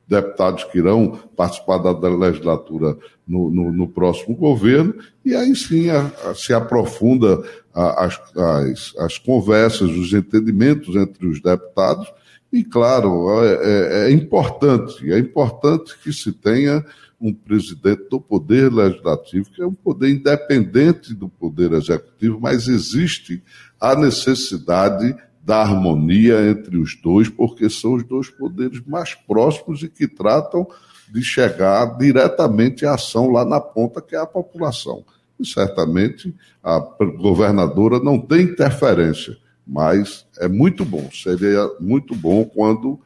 deputados 0.05 0.65
que 0.65 0.79
irão 0.79 1.17
participar 1.37 1.77
da, 1.77 2.09
legislatura 2.09 2.97
no, 3.25 3.49
no, 3.49 3.71
no, 3.71 3.87
próximo 3.87 4.35
governo, 4.35 4.95
e 5.23 5.33
aí 5.33 5.55
sim 5.55 5.89
a, 5.89 6.11
a, 6.25 6.35
se 6.35 6.53
aprofunda 6.53 7.41
as, 7.73 8.19
as, 8.35 8.93
as 8.97 9.17
conversas, 9.17 9.89
os 9.91 10.11
entendimentos 10.11 10.93
entre 10.97 11.25
os 11.25 11.41
deputados, 11.41 12.11
e 12.51 12.65
claro, 12.65 13.41
é, 13.41 13.53
é, 13.53 14.09
é 14.09 14.11
importante, 14.11 15.09
é 15.09 15.17
importante 15.17 15.97
que 16.03 16.11
se 16.11 16.33
tenha 16.33 16.85
um 17.21 17.31
presidente 17.31 18.09
do 18.09 18.19
Poder 18.19 18.73
Legislativo, 18.73 19.51
que 19.51 19.61
é 19.61 19.65
um 19.65 19.73
poder 19.73 20.09
independente 20.09 21.13
do 21.13 21.29
Poder 21.29 21.71
Executivo, 21.73 22.39
mas 22.41 22.67
existe 22.67 23.43
a 23.79 23.95
necessidade 23.95 25.15
da 25.43 25.61
harmonia 25.61 26.49
entre 26.49 26.77
os 26.77 26.95
dois, 26.95 27.29
porque 27.29 27.69
são 27.69 27.93
os 27.93 28.03
dois 28.03 28.29
poderes 28.29 28.81
mais 28.85 29.13
próximos 29.13 29.83
e 29.83 29.89
que 29.89 30.07
tratam 30.07 30.67
de 31.11 31.21
chegar 31.21 31.97
diretamente 31.97 32.85
à 32.85 32.95
ação 32.95 33.29
lá 33.31 33.45
na 33.45 33.59
ponta, 33.59 34.01
que 34.01 34.15
é 34.15 34.19
a 34.19 34.25
população. 34.25 35.03
E 35.39 35.45
certamente 35.45 36.33
a 36.63 36.79
governadora 37.19 37.99
não 37.99 38.19
tem 38.19 38.43
interferência, 38.43 39.37
mas 39.65 40.25
é 40.39 40.47
muito 40.47 40.83
bom, 40.85 41.09
seria 41.11 41.69
muito 41.79 42.15
bom 42.15 42.45
quando 42.45 42.99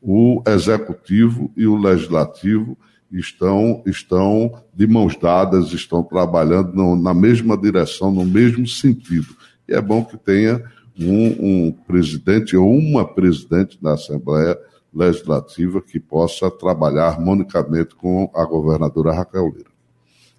o 0.00 0.42
executivo 0.46 1.50
e 1.56 1.66
o 1.66 1.76
legislativo 1.76 2.76
estão, 3.18 3.82
estão 3.86 4.52
de 4.74 4.86
mãos 4.86 5.16
dadas, 5.16 5.72
estão 5.72 6.02
trabalhando 6.02 6.72
no, 6.74 6.96
na 6.96 7.14
mesma 7.14 7.56
direção, 7.56 8.10
no 8.10 8.24
mesmo 8.24 8.66
sentido. 8.66 9.34
E 9.68 9.74
é 9.74 9.80
bom 9.80 10.04
que 10.04 10.16
tenha 10.16 10.62
um, 10.98 11.66
um 11.66 11.72
presidente 11.72 12.56
ou 12.56 12.70
uma 12.70 13.06
presidente 13.06 13.80
da 13.82 13.94
Assembleia 13.94 14.58
Legislativa 14.92 15.82
que 15.82 15.98
possa 15.98 16.50
trabalhar 16.50 17.08
harmonicamente 17.08 17.94
com 17.96 18.30
a 18.34 18.44
governadora 18.44 19.12
Raquel 19.12 19.48
Lira. 19.48 19.73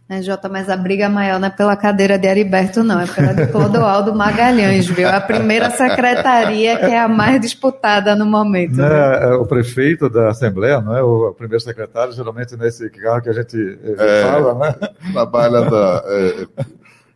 É, 0.08 0.22
Jota, 0.22 0.48
mas 0.48 0.70
a 0.70 0.78
briga 0.78 1.10
maior 1.10 1.40
não 1.40 1.48
é 1.48 1.50
pela 1.50 1.76
cadeira 1.76 2.16
de 2.16 2.28
Heriberto, 2.28 2.84
não, 2.84 3.00
é 3.00 3.08
pela 3.08 3.34
de 3.34 3.48
Clodoaldo 3.52 4.14
Magalhães, 4.14 4.86
viu? 4.86 5.08
É 5.08 5.16
a 5.16 5.20
primeira 5.20 5.72
secretaria 5.72 6.78
que 6.78 6.86
é 6.86 7.00
a 7.00 7.08
mais 7.08 7.42
disputada 7.42 8.16
no 8.16 8.24
momento. 8.24 8.80
É, 8.80 9.24
é, 9.24 9.34
o 9.34 9.48
prefeito 9.48 10.08
da 10.08 10.30
Assembleia, 10.30 10.80
não 10.80 10.96
é? 10.96 11.02
O 11.02 11.34
primeiro 11.34 11.64
secretário, 11.64 12.14
geralmente 12.14 12.56
nesse 12.56 12.88
carro 12.92 13.20
que 13.20 13.30
a 13.30 13.34
gente 13.34 13.58
eh, 13.58 13.96
é, 13.98 14.24
fala, 14.24 14.54
né? 14.54 14.76
Trabalha 15.12 15.62
da. 15.62 16.04
É, 16.06 16.48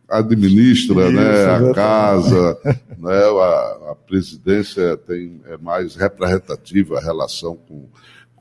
administra 0.08 1.06
Isso, 1.06 1.12
né, 1.12 1.70
a 1.70 1.72
casa, 1.72 2.58
né, 2.98 3.14
a, 3.14 3.92
a 3.92 3.96
presidência 4.04 4.96
tem, 4.96 5.40
é 5.46 5.56
mais 5.56 5.94
representativa 5.94 6.98
a 6.98 7.00
relação 7.00 7.56
com 7.56 7.88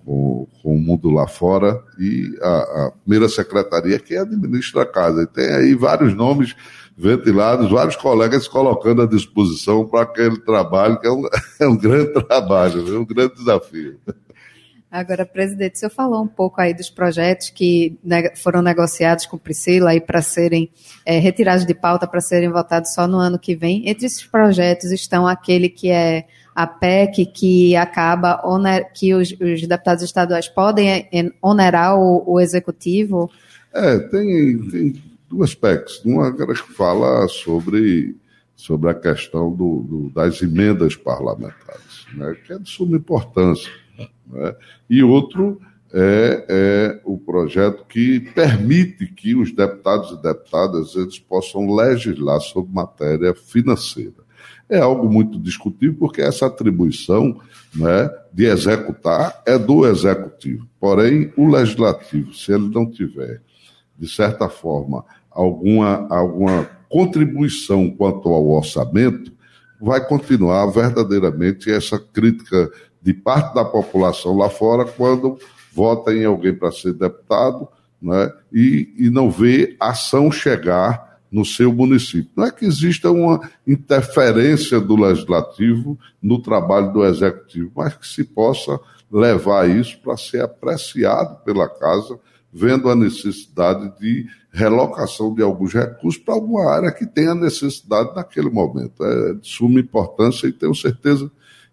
com, 0.10 0.48
com 0.64 0.76
o 0.76 0.80
mundo 0.80 1.12
lá 1.12 1.28
fora 1.28 1.84
e 2.00 2.36
a, 2.42 2.48
a, 2.48 2.92
primeira 3.04 3.30
secretaria 3.30 4.00
que 4.00 4.18
administra 4.18 4.82
a 4.82 4.86
casa. 4.86 5.22
E 5.22 5.28
tem 5.28 5.54
aí 5.54 5.76
vários 5.76 6.16
nomes 6.16 6.56
ventilados, 6.98 7.70
vários 7.70 7.96
colegas 7.96 8.48
colocando 8.48 9.04
à 9.04 9.06
disposição 9.06 9.86
para 9.86 10.02
aquele 10.02 10.40
trabalho, 10.40 11.00
que 11.00 11.06
é 11.06 11.12
um, 11.12 11.22
é 11.62 11.68
um 11.68 11.78
grande 11.78 12.12
trabalho, 12.26 12.96
é 12.96 12.98
um 12.98 13.06
grande 13.06 13.36
desafio. 13.36 14.00
Agora, 14.92 15.24
presidente, 15.24 15.76
o 15.76 15.78
senhor 15.78 15.92
falou 15.92 16.24
um 16.24 16.28
pouco 16.28 16.60
aí 16.60 16.74
dos 16.74 16.90
projetos 16.90 17.52
que 17.52 17.96
foram 18.36 18.60
negociados 18.60 19.28
com 19.28 19.38
Priscila 19.38 19.92
aí 19.92 20.02
para 20.02 20.20
serem 20.20 20.72
é, 21.06 21.20
retirados 21.20 21.64
de 21.64 21.76
pauta 21.76 22.08
para 22.08 22.20
serem 22.20 22.50
votados 22.50 22.94
só 22.94 23.08
no 23.08 23.18
ano 23.18 23.38
que 23.38 23.56
vem. 23.56 23.88
Entre 23.88 24.08
esses 24.08 24.26
projetos 24.26 24.92
estão 24.92 25.28
aquele 25.28 25.70
que 25.70 25.92
é 25.92 26.26
a 26.56 26.66
PEC 26.66 27.28
que 27.28 27.76
acaba 27.76 28.42
oner, 28.44 28.92
que 28.92 29.14
os, 29.14 29.32
os, 29.32 29.68
deputados 29.68 30.04
estaduais 30.04 30.48
podem 30.48 30.90
é, 30.90 31.08
onerar 31.40 31.96
o, 31.96 32.24
o 32.26 32.40
executivo? 32.40 33.30
É, 33.72 34.00
tem, 34.00 34.58
tem 34.70 35.04
duas 35.30 35.54
PECs. 35.54 36.04
Uma 36.04 36.36
que 36.36 36.56
fala 36.74 37.28
sobre, 37.28 38.16
sobre 38.56 38.90
a 38.90 38.96
questão 38.96 39.52
do, 39.52 39.84
do, 39.84 40.10
das 40.10 40.42
emendas 40.42 40.96
parlamentares, 40.96 42.08
né, 42.16 42.36
que 42.44 42.54
é 42.54 42.58
de 42.58 42.68
suma 42.68 42.98
importância. 42.98 43.72
Né? 44.30 44.56
E 44.90 45.04
outro 45.04 45.60
é, 45.92 46.46
é, 46.48 47.02
o 47.04 47.18
projeto 47.18 47.84
que 47.86 48.20
permite 48.20 49.08
que 49.08 49.36
os 49.36 49.52
deputados 49.52 50.12
e 50.12 50.22
deputadas 50.22 50.96
eles 50.96 51.18
possam 51.18 51.74
legislar 51.74 52.40
sobre 52.42 52.72
matéria 52.72 53.34
financeira. 53.34 54.30
É 54.70 54.80
algo 54.80 55.10
muito 55.10 55.40
discutível, 55.40 55.96
porque 55.98 56.22
essa 56.22 56.46
atribuição 56.46 57.40
né, 57.76 58.10
de 58.32 58.46
executar 58.46 59.42
é 59.46 59.58
do 59.58 59.88
executivo. 59.88 60.68
Porém, 60.80 61.34
o 61.36 61.48
legislativo, 61.48 62.34
se 62.36 62.52
ele 62.54 62.70
não 62.70 62.86
tiver, 62.86 63.42
de 63.98 64.08
certa 64.08 64.48
forma, 64.48 65.04
alguma, 65.32 66.08
alguma 66.10 66.70
contribuição 66.88 67.90
quanto 67.90 68.30
ao 68.30 68.48
orçamento, 68.48 69.32
vai 69.82 70.06
continuar 70.06 70.68
verdadeiramente 70.68 71.72
essa 71.72 71.98
crítica 71.98 72.70
de 73.02 73.14
parte 73.14 73.54
da 73.54 73.64
população 73.64 74.38
lá 74.38 74.50
fora 74.50 74.86
quando 74.86 75.38
vota 75.74 76.14
em 76.14 76.26
alguém 76.26 76.54
para 76.54 76.72
ser 76.72 76.94
deputado 76.94 77.68
né, 78.02 78.32
e, 78.52 78.94
e 78.98 79.10
não 79.10 79.30
vê 79.30 79.76
ação 79.80 80.32
chegar 80.32 81.20
no 81.32 81.46
seu 81.46 81.72
município. 81.72 82.32
Não 82.36 82.46
é 82.46 82.52
que 82.52 82.66
exista 82.66 83.12
uma 83.12 83.40
interferência 83.68 84.80
do 84.80 84.96
legislativo 84.96 85.98
no 86.22 86.42
trabalho 86.42 86.92
do 86.92 87.06
executivo, 87.06 87.72
mas 87.76 87.96
que 87.96 88.08
se 88.08 88.24
possa 88.24 88.80
levar 89.12 89.70
isso 89.70 90.00
para 90.02 90.18
ser 90.18 90.42
apreciado 90.42 91.44
pela 91.44 91.68
casa, 91.68 92.20
vendo 92.52 92.90
a 92.90 92.96
necessidade 92.96 93.92
de 94.00 94.26
relocação 94.52 95.34
de 95.34 95.44
alguns 95.44 95.74
recursos 95.74 96.20
para 96.22 96.34
alguma 96.34 96.68
área 96.68 96.92
que 96.92 97.06
tenha 97.06 97.36
necessidade 97.36 98.16
naquele 98.16 98.50
momento. 98.50 99.04
É 99.04 99.34
de 99.34 99.48
suma 99.48 99.80
importância 99.80 100.48
e 100.48 100.52
tenho 100.52 100.74
certeza 100.74 101.32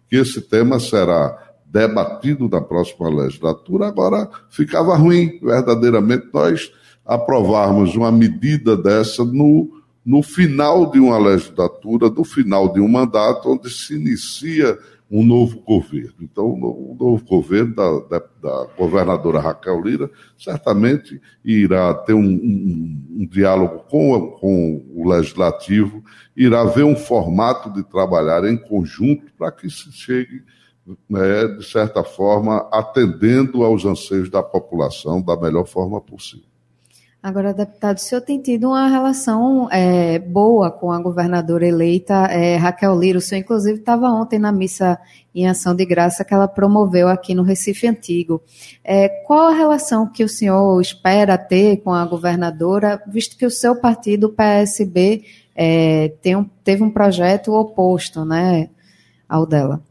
que 0.09 0.15
esse 0.15 0.41
tema 0.41 0.79
será 0.79 1.37
debatido 1.65 2.47
na 2.49 2.61
próxima 2.61 3.09
legislatura. 3.09 3.87
Agora, 3.87 4.29
ficava 4.49 4.95
ruim, 4.95 5.39
verdadeiramente, 5.41 6.27
nós 6.33 6.71
aprovarmos 7.05 7.95
uma 7.95 8.11
medida 8.11 8.75
dessa 8.75 9.23
no, 9.23 9.69
no 10.05 10.21
final 10.21 10.89
de 10.91 10.99
uma 10.99 11.17
legislatura, 11.17 12.09
no 12.09 12.23
final 12.23 12.71
de 12.71 12.79
um 12.79 12.87
mandato, 12.87 13.51
onde 13.51 13.69
se 13.69 13.95
inicia 13.95 14.77
um 15.09 15.23
novo 15.23 15.61
governo. 15.61 16.15
Então, 16.21 16.45
o 16.45 16.95
novo 16.99 17.23
governo 17.25 17.73
da, 17.73 17.99
da, 18.01 18.25
da 18.41 18.67
governadora 18.77 19.39
Raquel 19.39 19.81
Lira 19.81 20.11
certamente 20.37 21.21
irá 21.43 21.93
ter 21.93 22.13
um, 22.13 22.19
um, 22.19 23.05
um 23.21 23.27
diálogo 23.27 23.85
com, 23.89 24.31
com 24.31 24.85
o 24.93 25.09
legislativo, 25.09 26.03
irá 26.35 26.63
ver 26.65 26.83
um 26.83 26.95
formato 26.95 27.71
de 27.71 27.83
trabalhar 27.83 28.43
em 28.43 28.57
conjunto 28.57 29.31
para 29.37 29.51
que 29.51 29.69
se 29.69 29.91
chegue, 29.91 30.43
né, 31.09 31.47
de 31.57 31.63
certa 31.63 32.03
forma, 32.03 32.67
atendendo 32.71 33.63
aos 33.63 33.85
anseios 33.85 34.29
da 34.29 34.43
população 34.43 35.21
da 35.21 35.37
melhor 35.39 35.65
forma 35.65 36.01
possível. 36.01 36.56
Agora, 37.21 37.51
deputado, 37.51 37.97
o 37.97 37.99
senhor 37.99 38.21
tem 38.21 38.39
tido 38.39 38.67
uma 38.67 38.87
relação 38.87 39.67
é, 39.71 40.19
boa 40.19 40.69
com 40.69 40.91
a 40.91 41.01
governadora 41.01 41.67
eleita 41.67 42.13
é, 42.27 42.55
Raquel 42.55 42.97
Lira. 42.97 43.17
O 43.17 43.21
senhor, 43.21 43.41
inclusive, 43.41 43.79
estava 43.79 44.07
ontem 44.09 44.37
na 44.37 44.51
missa 44.51 44.99
em 45.33 45.47
ação 45.47 45.75
de 45.75 45.83
graça 45.83 46.23
que 46.23 46.33
ela 46.33 46.47
promoveu 46.47 47.07
aqui 47.07 47.33
no 47.33 47.41
Recife 47.41 47.87
Antigo. 47.87 48.41
É, 48.83 49.09
qual 49.25 49.47
a 49.47 49.53
relação 49.53 50.07
que 50.07 50.23
o 50.23 50.29
senhor 50.29 50.79
espera 50.79 51.37
ter 51.37 51.77
com 51.77 51.91
a 51.91 52.05
governadora, 52.05 53.01
visto 53.07 53.35
que 53.35 53.45
o 53.45 53.51
seu 53.51 53.75
partido, 53.75 54.27
o 54.27 54.33
PSB, 54.33 55.23
é, 55.55 56.13
um, 56.37 56.45
teve 56.63 56.83
um 56.83 56.91
projeto 56.91 57.51
oposto 57.51 58.23
né, 58.23 58.69
ao 59.27 59.45
dela? 59.45 59.81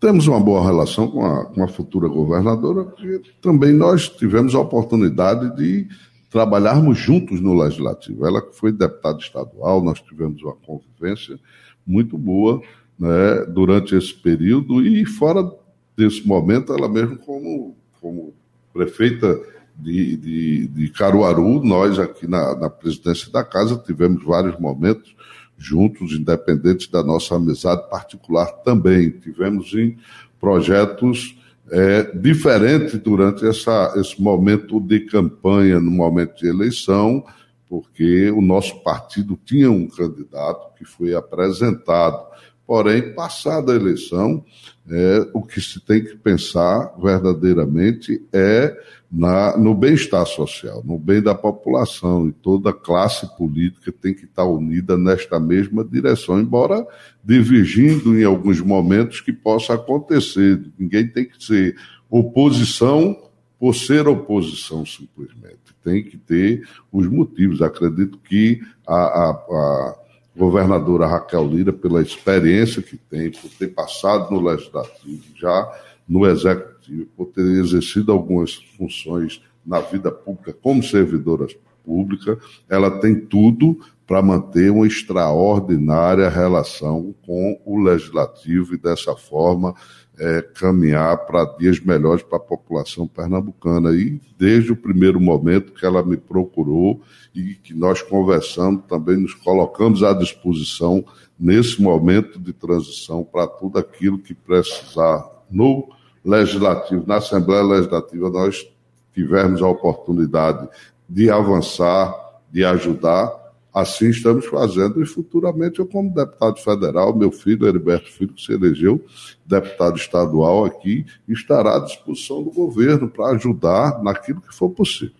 Temos 0.00 0.26
uma 0.26 0.40
boa 0.40 0.64
relação 0.64 1.08
com 1.08 1.26
a, 1.26 1.44
com 1.44 1.62
a 1.62 1.68
futura 1.68 2.08
governadora, 2.08 2.84
porque 2.84 3.20
também 3.42 3.74
nós 3.74 4.08
tivemos 4.08 4.54
a 4.54 4.60
oportunidade 4.60 5.54
de 5.54 5.86
trabalharmos 6.30 6.96
juntos 6.96 7.38
no 7.38 7.52
Legislativo. 7.52 8.26
Ela 8.26 8.42
foi 8.52 8.72
deputada 8.72 9.18
estadual, 9.18 9.84
nós 9.84 10.00
tivemos 10.00 10.42
uma 10.42 10.54
convivência 10.54 11.38
muito 11.86 12.16
boa 12.16 12.62
né, 12.98 13.44
durante 13.46 13.94
esse 13.94 14.14
período 14.14 14.80
e 14.80 15.04
fora 15.04 15.50
desse 15.94 16.26
momento, 16.26 16.72
ela 16.72 16.88
mesmo 16.88 17.18
como, 17.18 17.76
como 18.00 18.32
prefeita 18.72 19.38
de, 19.76 20.16
de, 20.16 20.68
de 20.68 20.88
Caruaru, 20.90 21.62
nós 21.62 21.98
aqui 21.98 22.26
na, 22.26 22.54
na 22.56 22.70
presidência 22.70 23.30
da 23.30 23.44
casa 23.44 23.76
tivemos 23.76 24.24
vários 24.24 24.58
momentos 24.58 25.14
juntos, 25.60 26.12
independentes 26.12 26.88
da 26.88 27.02
nossa 27.02 27.36
amizade 27.36 27.88
particular 27.90 28.46
também. 28.64 29.10
Tivemos 29.10 29.74
em 29.74 29.98
projetos 30.40 31.38
é, 31.70 32.02
diferente 32.16 32.96
durante 32.96 33.46
essa, 33.46 33.92
esse 33.96 34.20
momento 34.20 34.80
de 34.80 35.00
campanha, 35.00 35.78
no 35.78 35.90
momento 35.90 36.38
de 36.38 36.48
eleição, 36.48 37.24
porque 37.68 38.30
o 38.30 38.40
nosso 38.40 38.82
partido 38.82 39.38
tinha 39.44 39.70
um 39.70 39.86
candidato 39.86 40.74
que 40.76 40.84
foi 40.84 41.14
apresentado. 41.14 42.29
Porém, 42.70 43.12
passada 43.14 43.72
a 43.72 43.74
eleição, 43.74 44.44
é, 44.88 45.28
o 45.34 45.42
que 45.42 45.60
se 45.60 45.80
tem 45.80 46.04
que 46.04 46.16
pensar 46.16 46.94
verdadeiramente 47.02 48.22
é 48.32 48.80
na, 49.10 49.56
no 49.56 49.74
bem-estar 49.74 50.24
social, 50.24 50.80
no 50.84 50.96
bem 50.96 51.20
da 51.20 51.34
população, 51.34 52.28
e 52.28 52.32
toda 52.32 52.72
classe 52.72 53.26
política 53.36 53.90
tem 53.90 54.14
que 54.14 54.24
estar 54.24 54.44
unida 54.44 54.96
nesta 54.96 55.40
mesma 55.40 55.82
direção, 55.82 56.38
embora 56.38 56.86
divergindo 57.24 58.16
em 58.16 58.22
alguns 58.22 58.60
momentos 58.60 59.20
que 59.20 59.32
possa 59.32 59.74
acontecer. 59.74 60.62
Ninguém 60.78 61.08
tem 61.08 61.24
que 61.24 61.44
ser 61.44 61.76
oposição 62.08 63.20
por 63.58 63.74
ser 63.74 64.06
oposição, 64.06 64.86
simplesmente. 64.86 65.58
Tem 65.82 66.04
que 66.04 66.16
ter 66.16 66.64
os 66.92 67.08
motivos. 67.08 67.62
Acredito 67.62 68.16
que 68.18 68.60
a, 68.86 68.94
a, 68.94 69.30
a 69.30 70.00
governadora 70.40 71.06
Raquel 71.06 71.46
Lira, 71.46 71.70
pela 71.70 72.00
experiência 72.00 72.80
que 72.80 72.96
tem, 72.96 73.30
por 73.30 73.50
ter 73.50 73.68
passado 73.68 74.30
no 74.32 74.40
legislativo, 74.40 75.22
já 75.36 75.70
no 76.08 76.26
executivo, 76.26 77.06
por 77.14 77.26
ter 77.26 77.42
exercido 77.42 78.10
algumas 78.10 78.54
funções 78.78 79.42
na 79.64 79.80
vida 79.80 80.10
pública 80.10 80.54
como 80.54 80.82
servidora 80.82 81.46
pública, 81.84 82.38
ela 82.70 82.98
tem 83.00 83.14
tudo 83.14 83.78
para 84.06 84.22
manter 84.22 84.70
uma 84.70 84.86
extraordinária 84.86 86.30
relação 86.30 87.14
com 87.26 87.60
o 87.64 87.78
legislativo 87.78 88.74
e 88.74 88.78
dessa 88.78 89.14
forma 89.14 89.74
é, 90.20 90.42
caminhar 90.42 91.16
para 91.24 91.46
dias 91.56 91.80
melhores 91.80 92.22
para 92.22 92.36
a 92.36 92.40
população 92.40 93.08
pernambucana. 93.08 93.90
E 93.92 94.20
desde 94.38 94.70
o 94.70 94.76
primeiro 94.76 95.18
momento 95.18 95.72
que 95.72 95.86
ela 95.86 96.02
me 96.02 96.18
procurou 96.18 97.00
e 97.34 97.54
que 97.54 97.72
nós 97.72 98.02
conversamos, 98.02 98.82
também 98.86 99.16
nos 99.16 99.32
colocamos 99.32 100.02
à 100.02 100.12
disposição 100.12 101.02
nesse 101.38 101.80
momento 101.80 102.38
de 102.38 102.52
transição 102.52 103.24
para 103.24 103.46
tudo 103.46 103.78
aquilo 103.78 104.18
que 104.18 104.34
precisar 104.34 105.26
no 105.50 105.88
legislativo, 106.22 107.02
na 107.06 107.16
Assembleia 107.16 107.62
Legislativa, 107.62 108.28
nós 108.28 108.68
tivermos 109.14 109.62
a 109.62 109.68
oportunidade 109.68 110.68
de 111.08 111.30
avançar, 111.30 112.14
de 112.52 112.62
ajudar. 112.62 113.39
Assim 113.72 114.10
estamos 114.10 114.46
fazendo 114.46 115.02
e 115.02 115.06
futuramente 115.06 115.78
eu, 115.78 115.86
como 115.86 116.12
deputado 116.12 116.58
federal, 116.58 117.16
meu 117.16 117.30
filho 117.30 117.66
Heriberto 117.66 118.10
Filho, 118.10 118.32
que 118.32 118.42
se 118.42 118.52
elegeu 118.52 119.04
deputado 119.46 119.96
estadual 119.96 120.64
aqui, 120.64 121.06
estará 121.28 121.76
à 121.76 121.80
disposição 121.80 122.42
do 122.42 122.50
governo 122.50 123.08
para 123.08 123.30
ajudar 123.36 124.02
naquilo 124.02 124.40
que 124.40 124.54
for 124.54 124.70
possível. 124.70 125.14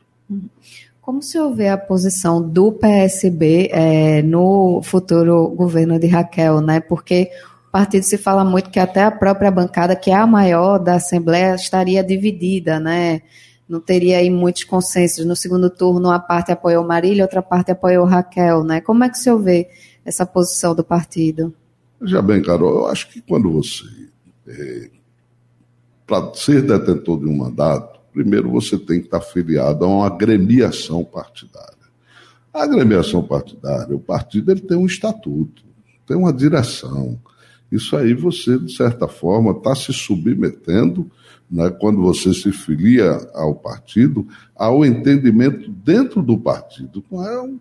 Como 1.01 1.21
o 1.21 1.23
senhor 1.23 1.55
vê 1.55 1.69
a 1.69 1.79
posição 1.79 2.43
do 2.43 2.73
PSB 2.73 3.69
é, 3.73 4.23
no 4.23 4.81
futuro 4.83 5.49
governo 5.49 5.99
de 5.99 6.07
Raquel, 6.07 6.61
né? 6.61 6.81
Porque 6.81 7.31
partido 7.71 8.03
se 8.03 8.19
fala 8.19 8.45
muito 8.45 8.71
que 8.71 8.81
até 8.81 9.05
a 9.05 9.11
própria 9.11 9.51
bancada, 9.51 9.95
que 9.95 10.11
é 10.11 10.15
a 10.15 10.27
maior 10.27 10.79
da 10.79 10.95
Assembleia, 10.95 11.55
estaria 11.55 12.03
dividida, 12.03 12.81
né? 12.81 13.23
Não 13.71 13.81
teria 13.81 14.19
aí 14.19 14.29
muitos 14.29 14.65
consensos. 14.65 15.25
No 15.25 15.37
segundo 15.37 15.71
turno, 15.71 16.09
uma 16.09 16.19
parte 16.19 16.51
apoiou 16.51 16.85
Marília, 16.85 17.23
outra 17.23 17.41
parte 17.41 17.71
apoiou 17.71 18.05
Raquel, 18.05 18.65
né? 18.65 18.81
Como 18.81 19.05
é 19.05 19.09
que 19.09 19.17
o 19.17 19.21
senhor 19.21 19.39
vê 19.39 19.69
essa 20.05 20.27
posição 20.27 20.75
do 20.75 20.83
partido? 20.83 21.55
Já 22.03 22.21
bem, 22.21 22.43
Carol, 22.43 22.79
eu 22.81 22.87
acho 22.87 23.09
que 23.09 23.21
quando 23.21 23.53
você 23.53 23.85
é, 24.49 24.91
para 26.05 26.35
ser 26.35 26.63
detentor 26.63 27.21
de 27.21 27.27
um 27.27 27.37
mandato, 27.37 28.01
primeiro 28.13 28.51
você 28.51 28.77
tem 28.77 28.99
que 28.99 29.07
estar 29.07 29.21
filiado 29.21 29.85
a 29.85 29.89
uma 29.89 30.07
agremiação 30.09 31.05
partidária. 31.05 31.71
A 32.53 32.65
agremiação 32.65 33.23
partidária, 33.23 33.95
o 33.95 34.01
partido 34.01 34.51
ele 34.51 34.63
tem 34.63 34.77
um 34.77 34.87
estatuto, 34.87 35.63
tem 36.05 36.17
uma 36.17 36.33
direção. 36.33 37.17
Isso 37.71 37.97
aí 37.97 38.13
você, 38.13 38.59
de 38.59 38.75
certa 38.75 39.07
forma, 39.07 39.53
está 39.53 39.77
se 39.77 39.93
submetendo, 39.93 41.09
né, 41.51 41.71
quando 41.71 42.01
você 42.01 42.33
se 42.33 42.53
filia 42.53 43.19
ao 43.35 43.55
partido, 43.55 44.27
ao 44.55 44.85
entendimento 44.85 45.71
dentro 45.71 46.23
do 46.23 46.39
partido. 46.39 47.03
É 47.13 47.41
um, 47.41 47.59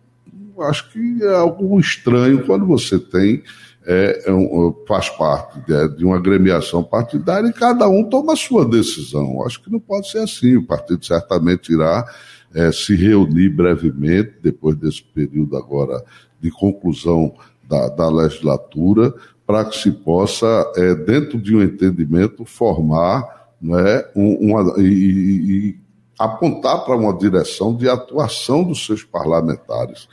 acho 0.62 0.92
que 0.92 1.24
é 1.24 1.36
algo 1.36 1.80
estranho 1.80 2.46
quando 2.46 2.66
você 2.66 3.00
tem 3.00 3.42
é, 3.86 4.24
é 4.28 4.32
um, 4.32 4.76
faz 4.88 5.10
parte 5.10 5.60
de, 5.62 5.98
de, 5.98 6.06
uma 6.06 6.18
agremiação 6.18 6.84
partidária 6.84 7.48
e 7.48 7.54
cada 7.54 7.88
um 7.88 8.04
toma 8.04 8.34
a 8.34 8.36
sua 8.36 8.64
decisão. 8.64 9.44
Acho 9.44 9.64
que 9.64 9.72
não 9.72 9.80
pode 9.80 10.12
ser 10.12 10.20
assim. 10.20 10.58
O 10.58 10.64
partido 10.64 11.04
certamente 11.04 11.74
irá 11.74 12.06
é, 12.54 12.72
se 12.72 12.96
reunir 12.96 13.50
brevemente, 13.50 14.36
depois 14.44 14.76
desse 14.76 15.02
período 15.02 15.58
agora 15.58 16.04
de 16.40 16.52
conclusão 16.52 17.34
da, 17.68 17.90
da 17.90 18.10
legislatura, 18.10 19.14
para 19.46 19.66
que 19.66 19.78
se 19.78 19.92
possa, 19.92 20.72
é, 20.76 20.94
dentro 20.94 21.40
de 21.40 21.56
um 21.56 21.64
entendimento, 21.64 22.46
formar 22.46 23.39
né, 23.62 24.04
uma, 24.16 24.76
e, 24.78 24.84
e 24.84 25.80
apontar 26.18 26.84
para 26.84 26.96
uma 26.96 27.18
direção 27.18 27.76
de 27.76 27.88
atuação 27.88 28.64
dos 28.64 28.86
seus 28.86 29.04
parlamentares. 29.04 30.08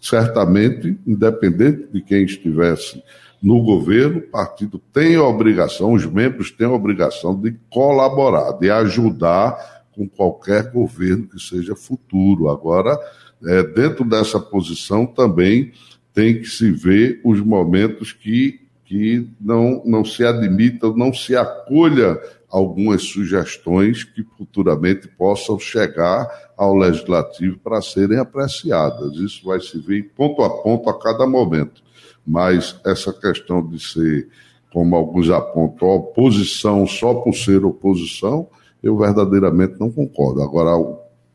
Certamente, 0.00 0.98
independente 1.06 1.88
de 1.92 2.00
quem 2.00 2.24
estivesse 2.24 3.02
no 3.42 3.62
governo, 3.62 4.18
o 4.18 4.28
partido 4.28 4.80
tem 4.92 5.16
a 5.16 5.22
obrigação, 5.22 5.92
os 5.92 6.06
membros 6.06 6.50
têm 6.50 6.66
a 6.66 6.72
obrigação 6.72 7.38
de 7.38 7.54
colaborar, 7.70 8.52
de 8.52 8.70
ajudar 8.70 9.82
com 9.92 10.08
qualquer 10.08 10.70
governo 10.70 11.26
que 11.26 11.38
seja 11.38 11.74
futuro. 11.74 12.48
Agora, 12.48 12.98
é, 13.46 13.62
dentro 13.62 14.04
dessa 14.04 14.38
posição 14.38 15.06
também 15.06 15.72
tem 16.12 16.40
que 16.40 16.46
se 16.46 16.70
ver 16.70 17.20
os 17.24 17.40
momentos 17.40 18.12
que, 18.12 18.60
que 18.84 19.28
não, 19.40 19.82
não 19.84 20.04
se 20.04 20.24
admitam, 20.24 20.94
não 20.96 21.12
se 21.12 21.36
acolha 21.36 22.18
algumas 22.50 23.02
sugestões 23.04 24.02
que 24.02 24.24
futuramente 24.36 25.06
possam 25.08 25.58
chegar 25.58 26.28
ao 26.56 26.76
legislativo 26.76 27.58
para 27.58 27.80
serem 27.80 28.18
apreciadas. 28.18 29.14
Isso 29.14 29.46
vai 29.46 29.60
se 29.60 29.78
ver 29.78 30.10
ponto 30.16 30.42
a 30.42 30.50
ponto 30.50 30.90
a 30.90 30.98
cada 30.98 31.26
momento. 31.26 31.82
Mas 32.26 32.78
essa 32.84 33.12
questão 33.12 33.66
de 33.66 33.78
ser, 33.78 34.28
como 34.72 34.96
alguns 34.96 35.30
apontam, 35.30 35.88
oposição 35.88 36.86
só 36.86 37.14
por 37.14 37.32
ser 37.34 37.64
oposição, 37.64 38.48
eu 38.82 38.96
verdadeiramente 38.96 39.78
não 39.78 39.90
concordo. 39.90 40.42
Agora, 40.42 40.70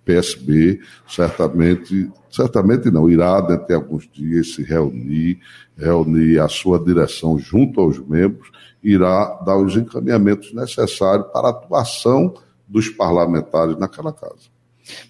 PSB 0.06 0.80
certamente, 1.08 2.10
certamente 2.30 2.92
não, 2.92 3.10
irá 3.10 3.42
dentro 3.42 3.68
de 3.68 3.74
alguns 3.74 4.08
dias 4.14 4.54
se 4.54 4.64
reunir, 4.64 5.40
reunir 5.78 6.40
a 6.40 6.48
sua 6.48 6.80
direção 6.80 7.38
junto 7.38 7.82
aos 7.82 8.00
membros, 8.00 8.52
irá 8.84 9.42
dar 9.46 9.58
os 9.58 9.76
encaminhamentos 9.76 10.54
necessários 10.54 11.28
para 11.34 11.48
a 11.48 11.52
atuação 11.52 12.36
dos 12.68 12.88
parlamentares 12.90 13.78
naquela 13.78 14.14
casa. 14.14 14.56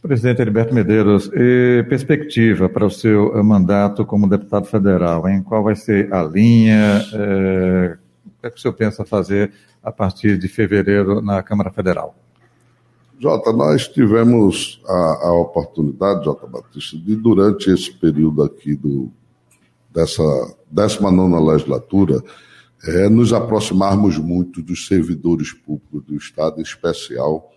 Presidente 0.02 0.42
Heriberto 0.42 0.74
Medeiros, 0.74 1.30
perspectiva 1.90 2.70
para 2.70 2.86
o 2.86 2.90
seu 2.90 3.44
mandato 3.44 4.06
como 4.06 4.28
deputado 4.28 4.66
federal, 4.66 5.28
em 5.28 5.44
qual 5.44 5.64
vai 5.64 5.76
ser 5.76 6.14
a 6.14 6.24
linha? 6.24 7.04
É, 7.14 7.98
o 8.26 8.42
que, 8.42 8.48
é 8.48 8.50
que 8.50 8.58
o 8.58 8.60
senhor 8.62 8.74
pensa 8.74 9.04
fazer 9.04 9.52
a 9.84 9.92
partir 9.92 10.38
de 10.38 10.48
fevereiro 10.48 11.22
na 11.22 11.44
Câmara 11.44 11.72
Federal? 11.72 12.16
Jota, 13.20 13.54
nós 13.54 13.88
tivemos 13.88 14.82
a, 14.86 15.28
a 15.28 15.34
oportunidade, 15.34 16.26
Jota 16.26 16.48
Batista, 16.48 16.98
de 16.98 17.16
durante 17.16 17.70
esse 17.70 17.92
período 17.92 18.44
aqui 18.44 18.76
do, 18.76 19.10
dessa 19.94 20.24
19 20.70 21.52
legislatura, 21.52 22.22
é, 22.84 23.10
nos 23.10 23.34
aproximarmos 23.34 24.18
muito 24.18 24.62
dos 24.62 24.86
servidores 24.86 25.54
públicos 25.54 26.04
do 26.04 26.16
Estado, 26.16 26.60
em 26.60 26.64
especial 26.64 27.52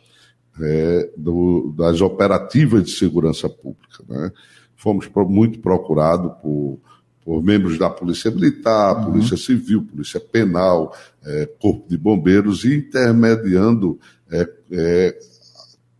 é, 0.60 1.10
do, 1.16 1.74
das 1.76 2.00
operativas 2.00 2.84
de 2.84 2.90
segurança 2.92 3.48
pública. 3.48 4.04
Né? 4.08 4.30
Fomos 4.76 5.08
muito 5.28 5.58
procurados 5.58 6.32
por, 6.40 6.78
por 7.24 7.42
membros 7.42 7.78
da 7.78 7.90
Polícia 7.90 8.30
Militar, 8.30 8.96
uhum. 8.96 9.12
Polícia 9.12 9.36
Civil, 9.36 9.82
Polícia 9.82 10.20
Penal, 10.20 10.94
é, 11.24 11.46
Corpo 11.60 11.88
de 11.88 11.98
Bombeiros, 11.98 12.64
intermediando 12.64 13.98
é, 14.30 14.48
é 14.70 15.18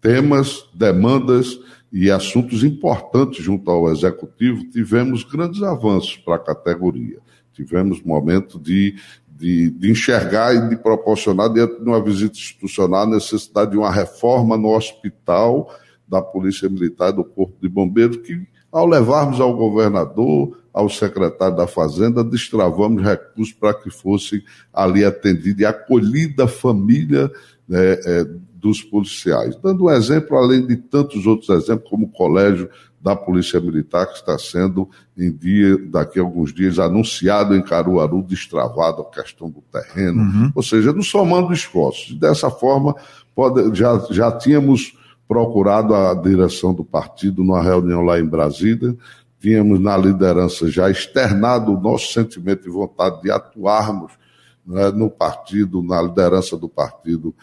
temas, 0.00 0.68
demandas 0.74 1.58
e 1.92 2.10
assuntos 2.10 2.62
importantes 2.62 3.42
junto 3.42 3.70
ao 3.70 3.90
Executivo, 3.90 4.64
tivemos 4.70 5.24
grandes 5.24 5.62
avanços 5.62 6.16
para 6.16 6.36
a 6.36 6.38
categoria. 6.38 7.18
Tivemos 7.52 8.02
momento 8.02 8.58
de, 8.58 8.94
de, 9.28 9.70
de, 9.70 9.90
enxergar 9.90 10.54
e 10.54 10.68
de 10.68 10.76
proporcionar, 10.76 11.48
dentro 11.48 11.82
de 11.82 11.88
uma 11.88 12.02
visita 12.02 12.36
institucional, 12.36 13.02
a 13.02 13.10
necessidade 13.10 13.72
de 13.72 13.76
uma 13.76 13.90
reforma 13.90 14.56
no 14.56 14.76
hospital 14.76 15.74
da 16.06 16.22
Polícia 16.22 16.68
Militar 16.68 17.10
e 17.10 17.16
do 17.16 17.24
Corpo 17.24 17.56
de 17.60 17.68
Bombeiros, 17.68 18.18
que, 18.18 18.46
ao 18.70 18.86
levarmos 18.86 19.40
ao 19.40 19.56
governador, 19.56 20.58
ao 20.72 20.88
secretário 20.88 21.56
da 21.56 21.66
Fazenda, 21.66 22.22
destravamos 22.22 23.02
recursos 23.02 23.52
para 23.52 23.74
que 23.74 23.90
fosse 23.90 24.44
ali 24.72 25.04
atendida 25.04 25.62
e 25.62 25.66
acolhida 25.66 26.44
a 26.44 26.48
família 26.48 27.30
né, 27.68 27.92
é, 28.04 28.26
dos 28.60 28.82
policiais. 28.82 29.56
Dando 29.62 29.84
um 29.84 29.90
exemplo, 29.90 30.36
além 30.36 30.66
de 30.66 30.76
tantos 30.76 31.26
outros 31.26 31.48
exemplos, 31.48 31.88
como 31.88 32.06
o 32.06 32.10
colégio 32.10 32.68
da 33.00 33.14
Polícia 33.14 33.60
Militar, 33.60 34.06
que 34.06 34.14
está 34.14 34.36
sendo, 34.36 34.88
em 35.16 35.30
dia, 35.30 35.78
daqui 35.86 36.18
a 36.18 36.22
alguns 36.22 36.52
dias, 36.52 36.78
anunciado 36.78 37.54
em 37.54 37.62
Caruaru, 37.62 38.22
destravado 38.22 39.02
a 39.02 39.04
questão 39.04 39.48
do 39.48 39.62
terreno. 39.72 40.20
Uhum. 40.20 40.52
Ou 40.54 40.62
seja, 40.62 40.92
não 40.92 41.02
somando 41.02 41.52
esforços. 41.52 42.18
Dessa 42.18 42.50
forma, 42.50 42.96
pode, 43.34 43.76
já, 43.76 44.04
já 44.10 44.32
tínhamos 44.32 44.96
procurado 45.28 45.94
a 45.94 46.12
direção 46.14 46.74
do 46.74 46.84
partido 46.84 47.44
numa 47.44 47.62
reunião 47.62 48.02
lá 48.02 48.18
em 48.18 48.26
Brasília, 48.26 48.96
tínhamos 49.38 49.78
na 49.78 49.96
liderança 49.96 50.68
já 50.68 50.90
externado 50.90 51.72
o 51.72 51.80
nosso 51.80 52.12
sentimento 52.12 52.66
e 52.66 52.72
vontade 52.72 53.22
de 53.22 53.30
atuarmos 53.30 54.12
né, 54.68 54.90
no 54.90 55.08
partido, 55.08 55.82
na 55.82 56.02
liderança 56.02 56.56
do 56.56 56.68
partido, 56.68 57.34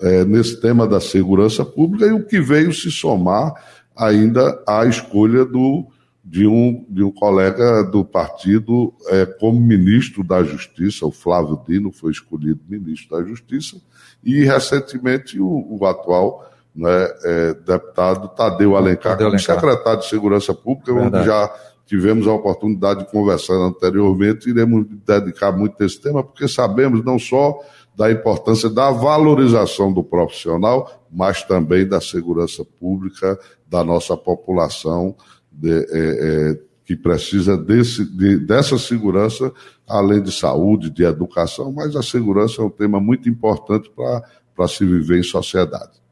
é, 0.00 0.24
nesse 0.24 0.60
tema 0.60 0.86
da 0.86 1.00
segurança 1.00 1.64
pública 1.64 2.06
e 2.06 2.12
o 2.12 2.24
que 2.24 2.40
veio 2.40 2.72
se 2.72 2.90
somar 2.90 3.54
ainda 3.96 4.62
à 4.66 4.84
escolha 4.86 5.44
do, 5.44 5.86
de, 6.24 6.46
um, 6.46 6.84
de 6.88 7.02
um 7.02 7.10
colega 7.10 7.84
do 7.84 8.04
partido 8.04 8.92
é, 9.08 9.26
como 9.26 9.60
ministro 9.60 10.24
da 10.24 10.42
Justiça, 10.42 11.06
o 11.06 11.12
Flávio 11.12 11.60
Dino 11.68 11.92
foi 11.92 12.12
escolhido 12.12 12.60
ministro 12.68 13.16
da 13.16 13.24
Justiça, 13.24 13.76
e 14.22 14.44
recentemente 14.44 15.38
o, 15.38 15.66
o 15.68 15.86
atual 15.86 16.50
né, 16.74 17.08
é, 17.24 17.54
deputado 17.54 18.28
Tadeu 18.28 18.74
Alencar, 18.74 19.12
Tadeu 19.12 19.28
Alencar. 19.28 19.54
secretário 19.54 20.00
de 20.00 20.08
Segurança 20.08 20.54
Pública, 20.54 20.92
Verdade. 20.92 21.16
onde 21.16 21.26
já 21.26 21.54
tivemos 21.86 22.26
a 22.26 22.32
oportunidade 22.32 23.00
de 23.00 23.10
conversar 23.10 23.54
anteriormente, 23.54 24.48
iremos 24.48 24.86
dedicar 25.06 25.52
muito 25.52 25.80
a 25.82 25.86
esse 25.86 26.00
tema, 26.00 26.24
porque 26.24 26.48
sabemos 26.48 27.04
não 27.04 27.18
só 27.18 27.60
da 27.96 28.10
importância 28.10 28.68
da 28.68 28.90
valorização 28.90 29.92
do 29.92 30.02
profissional, 30.02 31.06
mas 31.10 31.42
também 31.42 31.86
da 31.86 32.00
segurança 32.00 32.64
pública 32.64 33.38
da 33.68 33.84
nossa 33.84 34.16
população 34.16 35.14
de, 35.50 35.70
é, 35.70 35.84
é, 35.92 36.60
que 36.84 36.96
precisa 36.96 37.56
desse, 37.56 38.04
de, 38.04 38.38
dessa 38.38 38.78
segurança, 38.78 39.52
além 39.88 40.22
de 40.22 40.32
saúde, 40.32 40.90
de 40.90 41.04
educação, 41.04 41.72
mas 41.72 41.94
a 41.94 42.02
segurança 42.02 42.60
é 42.60 42.64
um 42.64 42.70
tema 42.70 43.00
muito 43.00 43.28
importante 43.28 43.90
para 43.90 44.68
se 44.68 44.84
viver 44.84 45.20
em 45.20 45.22
sociedade. 45.22 46.03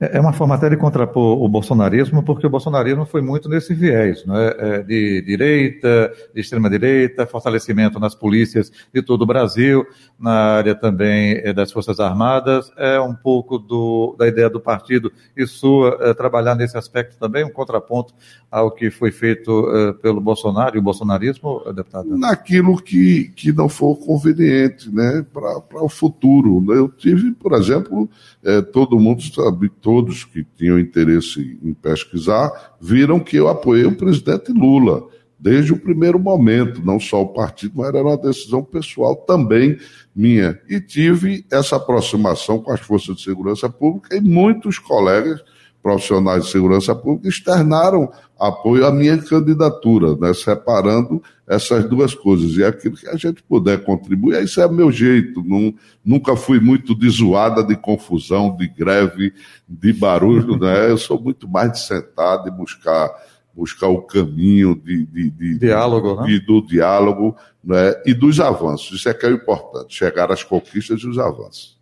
É, 0.00 0.16
é 0.16 0.20
uma 0.20 0.32
forma 0.32 0.54
até 0.54 0.68
de 0.68 0.76
contrapor 0.76 1.42
o 1.42 1.48
bolsonarismo, 1.48 2.22
porque 2.22 2.46
o 2.46 2.50
bolsonarismo 2.50 3.06
foi 3.06 3.20
muito 3.20 3.48
nesse 3.48 3.74
viés, 3.74 4.24
é? 4.28 4.82
de 4.82 5.22
direita, 5.22 6.12
de 6.34 6.40
extrema-direita, 6.40 7.26
fortalecimento 7.26 7.98
nas 7.98 8.14
polícias 8.14 8.72
de 8.92 9.02
todo 9.02 9.22
o 9.22 9.26
Brasil, 9.26 9.86
na 10.18 10.32
área 10.32 10.74
também 10.74 11.40
é, 11.44 11.52
das 11.52 11.70
Forças 11.70 12.00
Armadas. 12.00 12.72
É 12.76 13.00
um 13.00 13.14
pouco 13.14 13.58
do, 13.58 14.16
da 14.18 14.26
ideia 14.26 14.50
do 14.50 14.60
partido 14.60 15.12
e 15.36 15.46
sua 15.46 15.96
é, 16.00 16.14
trabalhar 16.14 16.54
nesse 16.54 16.76
aspecto 16.76 17.18
também, 17.18 17.44
um 17.44 17.50
contraponto 17.50 18.14
ao 18.50 18.70
que 18.70 18.90
foi 18.90 19.10
feito 19.10 19.68
é, 19.70 19.92
pelo 19.92 20.20
Bolsonaro 20.20 20.76
e 20.76 20.78
o 20.78 20.82
bolsonarismo, 20.82 21.62
deputado? 21.74 22.16
Naquilo 22.16 22.80
que, 22.80 23.30
que 23.36 23.52
não 23.52 23.68
for 23.68 23.96
conveniente 23.96 24.90
né, 24.90 25.24
para 25.32 25.82
o 25.82 25.88
futuro. 25.88 26.64
Eu 26.72 26.88
tive, 26.88 27.32
por 27.32 27.52
exemplo, 27.52 28.08
é, 28.42 28.62
todo 28.62 28.98
mundo 28.98 29.22
sabe 29.22 29.68
todos 29.68 30.24
que 30.24 30.46
tinham 30.56 30.78
interesse 30.78 31.58
em 31.62 31.74
pesquisar, 31.74 32.50
viram 32.80 33.20
que 33.20 33.36
eu 33.36 33.48
apoiei 33.48 33.84
o 33.84 33.96
presidente 33.96 34.50
Lula. 34.52 35.06
desde 35.38 35.72
o 35.72 35.78
primeiro 35.78 36.18
momento, 36.18 36.84
não 36.84 36.98
só 36.98 37.22
o 37.22 37.28
partido, 37.28 37.74
mas 37.76 37.88
era 37.88 38.02
uma 38.02 38.16
decisão 38.16 38.64
pessoal 38.64 39.14
também 39.14 39.78
minha. 40.14 40.58
E 40.68 40.80
tive 40.80 41.44
essa 41.50 41.76
aproximação 41.76 42.58
com 42.60 42.72
as 42.72 42.80
forças 42.80 43.16
de 43.16 43.22
segurança 43.22 43.68
pública 43.68 44.16
e 44.16 44.20
muitos 44.20 44.78
colegas 44.78 45.40
profissionais 45.82 46.44
de 46.44 46.50
segurança 46.50 46.94
pública 46.94 47.28
externaram 47.28 48.10
apoio 48.38 48.86
à 48.86 48.92
minha 48.92 49.16
candidatura, 49.18 50.16
né, 50.16 50.32
separando 50.34 51.22
essas 51.46 51.84
duas 51.88 52.14
coisas. 52.14 52.56
E 52.56 52.62
é 52.62 52.66
aquilo 52.66 52.96
que 52.96 53.08
a 53.08 53.16
gente 53.16 53.42
puder 53.42 53.84
contribuir, 53.84 54.42
isso 54.42 54.60
é 54.60 54.68
meu 54.68 54.92
jeito. 54.92 55.42
Não, 55.44 55.72
nunca 56.04 56.36
fui 56.36 56.60
muito 56.60 56.94
de 56.94 57.08
zoada, 57.08 57.64
de 57.64 57.76
confusão, 57.76 58.54
de 58.56 58.68
greve, 58.68 59.32
de 59.68 59.92
barulho. 59.92 60.58
Né? 60.58 60.90
Eu 60.90 60.98
sou 60.98 61.20
muito 61.20 61.48
mais 61.48 61.72
de 61.72 61.80
sentar, 61.80 62.42
de 62.42 62.50
buscar 62.50 63.10
buscar 63.54 63.88
o 63.88 64.02
caminho 64.02 64.76
de, 64.76 65.04
de, 65.06 65.30
de 65.30 65.58
diálogo, 65.58 66.20
né? 66.20 66.28
de, 66.28 66.38
do 66.38 66.62
diálogo 66.64 67.36
né? 67.64 67.92
e 68.06 68.14
dos 68.14 68.38
avanços. 68.38 69.00
Isso 69.00 69.08
é 69.08 69.14
que 69.14 69.26
é 69.26 69.30
o 69.30 69.34
importante, 69.34 69.96
chegar 69.96 70.30
às 70.30 70.44
conquistas 70.44 71.00
e 71.00 71.08
os 71.08 71.18
avanços. 71.18 71.76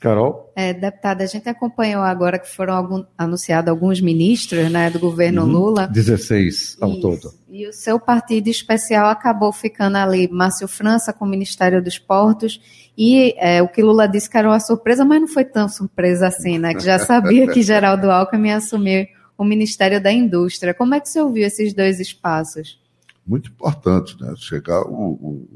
Carol? 0.00 0.52
É, 0.54 0.72
deputada, 0.72 1.24
a 1.24 1.26
gente 1.26 1.48
acompanhou 1.48 2.02
agora 2.02 2.38
que 2.38 2.48
foram 2.48 2.74
algum, 2.74 3.04
anunciados 3.16 3.68
alguns 3.68 4.00
ministros 4.00 4.70
né, 4.70 4.90
do 4.90 4.98
governo 4.98 5.42
uhum. 5.42 5.50
Lula. 5.50 5.88
16 5.88 6.76
ao 6.80 6.92
Isso. 6.92 7.00
todo. 7.00 7.34
E 7.50 7.66
o 7.66 7.72
seu 7.72 7.98
partido 7.98 8.48
especial 8.48 9.08
acabou 9.08 9.52
ficando 9.52 9.96
ali, 9.96 10.28
Márcio 10.30 10.68
França 10.68 11.12
com 11.12 11.24
o 11.24 11.28
Ministério 11.28 11.82
dos 11.82 11.98
Portos. 11.98 12.60
E 12.96 13.34
é, 13.38 13.60
o 13.60 13.68
que 13.68 13.82
Lula 13.82 14.06
disse 14.06 14.30
que 14.30 14.36
era 14.36 14.48
uma 14.48 14.60
surpresa, 14.60 15.04
mas 15.04 15.20
não 15.20 15.28
foi 15.28 15.44
tão 15.44 15.68
surpresa 15.68 16.28
assim, 16.28 16.58
né? 16.58 16.74
Que 16.74 16.84
já 16.84 16.98
sabia 17.04 17.48
que 17.48 17.62
Geraldo 17.62 18.10
Alckmin 18.10 18.48
ia 18.48 18.56
assumir 18.56 19.08
o 19.36 19.44
Ministério 19.44 20.00
da 20.00 20.12
Indústria. 20.12 20.74
Como 20.74 20.94
é 20.94 21.00
que 21.00 21.08
você 21.08 21.20
ouviu 21.20 21.44
esses 21.44 21.72
dois 21.74 21.98
espaços? 21.98 22.80
Muito 23.26 23.50
importante, 23.50 24.16
né? 24.20 24.32
Chegar 24.36 24.82
o, 24.82 25.12
o 25.12 25.48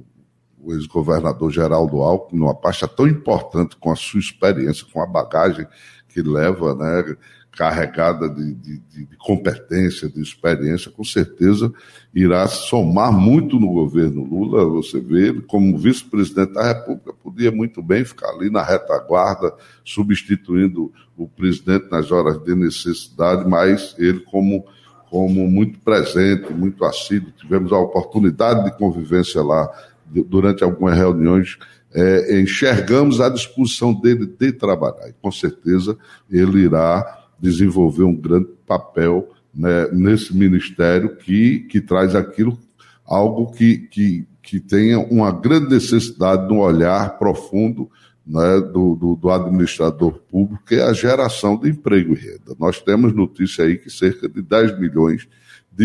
o 0.62 0.72
ex-governador 0.72 1.51
Geraldo 1.51 2.01
Alckmin, 2.01 2.38
numa 2.38 2.55
pasta 2.55 2.87
tão 2.87 3.07
importante 3.07 3.77
com 3.77 3.90
a 3.90 3.96
sua 3.96 4.20
experiência, 4.20 4.87
com 4.90 5.03
a 5.03 5.07
bagagem 5.07 5.66
que 6.09 6.22
leva, 6.22 6.75
né, 6.75 7.16
carregada 7.51 8.29
de, 8.31 8.55
de, 8.55 8.79
de, 8.79 9.16
competência, 9.18 10.09
de 10.09 10.20
experiência, 10.22 10.90
com 10.90 11.05
certeza 11.05 11.70
irá 12.14 12.46
somar 12.48 13.12
muito 13.12 13.61
no 13.61 13.70
governo 13.72 14.25
Lula. 14.25 14.64
Você 14.64 15.01
vê 15.01 15.29
ele 15.29 15.42
como 15.42 15.77
vice-presidente 15.77 16.55
da 16.55 16.66
República, 16.66 17.12
podia 17.12 17.51
muito 17.51 17.83
bem 17.83 18.05
ficar 18.05 18.31
ali 18.31 18.51
na 18.51 18.62
retaguarda, 18.62 19.53
substituindo 19.85 20.92
o 21.16 21.29
presidente 21.29 21.90
nas 21.90 22.11
horas 22.11 22.42
de 22.42 22.55
necessidade, 22.55 23.48
mas 23.48 23.94
ele 23.98 24.20
como 24.20 24.64
como 25.11 25.46
muito 25.46 25.79
presente, 25.81 26.51
muito 26.55 26.87
assíduo, 26.87 27.31
tivemos 27.33 27.70
a 27.70 27.77
oportunidade 27.77 28.64
de 28.64 28.79
convivência 28.79 29.42
lá 29.42 29.70
durante 30.20 30.62
algumas 30.62 30.96
reuniões, 30.96 31.59
é, 31.94 32.40
enxergamos 32.40 33.20
a 33.20 33.29
disposição 33.29 33.92
dele 33.92 34.27
de 34.27 34.53
trabalhar. 34.53 35.09
E 35.09 35.14
com 35.20 35.31
certeza 35.31 35.96
ele 36.31 36.61
irá 36.61 37.27
desenvolver 37.38 38.05
um 38.05 38.14
grande 38.14 38.48
papel 38.66 39.29
né, 39.55 39.88
nesse 39.92 40.35
ministério 40.37 41.16
que, 41.16 41.61
que 41.61 41.81
traz 41.81 42.14
aquilo, 42.14 42.59
algo 43.05 43.51
que, 43.53 43.79
que, 43.88 44.27
que 44.42 44.61
tenha 44.61 44.98
uma 44.98 45.31
grande 45.31 45.68
necessidade 45.68 46.46
de 46.46 46.53
um 46.53 46.61
olhar 46.61 47.18
profundo 47.18 47.90
né, 48.27 48.61
do, 48.61 48.94
do, 48.94 49.16
do, 49.16 49.31
administrador 49.31 50.12
público, 50.31 50.62
que 50.64 50.77
é 50.77 50.83
a 50.83 50.92
geração 50.92 51.57
de 51.57 51.68
emprego 51.68 52.14
e 52.14 52.16
renda. 52.16 52.55
Nós 52.59 52.81
temos 52.81 53.12
notícia 53.12 53.64
aí 53.64 53.77
que 53.77 53.90
cerca 53.90 54.29
de 54.29 54.40
10 54.40 54.79
milhões 54.79 55.22
de 55.22 55.29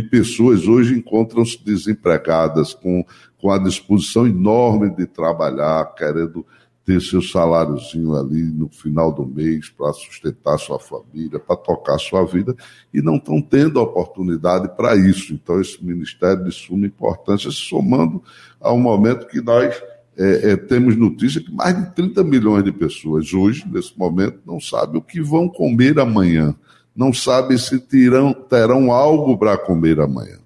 pessoas 0.09 0.67
hoje 0.67 0.97
encontram-se 0.97 1.63
desempregadas, 1.63 2.73
com, 2.73 3.05
com 3.39 3.51
a 3.51 3.57
disposição 3.57 4.27
enorme 4.27 4.89
de 4.89 5.05
trabalhar, 5.05 5.93
querendo 5.95 6.45
ter 6.87 7.01
seu 7.01 7.21
saláriozinho 7.21 8.15
ali 8.15 8.43
no 8.43 8.69
final 8.69 9.11
do 9.11 9.25
mês 9.25 9.69
para 9.69 9.91
sustentar 9.91 10.57
sua 10.57 10.79
família, 10.79 11.37
para 11.37 11.57
tocar 11.57 11.97
sua 11.99 12.25
vida, 12.25 12.55
e 12.93 13.01
não 13.01 13.17
estão 13.17 13.41
tendo 13.41 13.81
oportunidade 13.81 14.69
para 14.69 14.95
isso. 14.95 15.33
Então, 15.33 15.59
esse 15.59 15.83
ministério 15.83 16.45
de 16.45 16.51
suma 16.51 16.85
importância, 16.85 17.51
somando 17.51 18.23
ao 18.61 18.79
momento 18.79 19.27
que 19.27 19.41
nós 19.41 19.75
é, 20.17 20.51
é, 20.51 20.55
temos 20.55 20.95
notícia 20.95 21.41
que 21.41 21.51
mais 21.51 21.77
de 21.77 21.93
30 21.93 22.23
milhões 22.23 22.63
de 22.63 22.71
pessoas 22.71 23.33
hoje, 23.33 23.65
nesse 23.69 23.97
momento, 23.99 24.39
não 24.45 24.59
sabem 24.59 24.97
o 24.97 25.03
que 25.03 25.21
vão 25.21 25.49
comer 25.49 25.99
amanhã 25.99 26.55
não 26.97 27.13
sabem 27.13 27.59
se 27.59 27.79
terão, 27.79 28.33
terão 28.33 28.91
algo 28.91 29.37
para 29.37 29.55
comer 29.55 29.99
amanhã. 29.99 30.39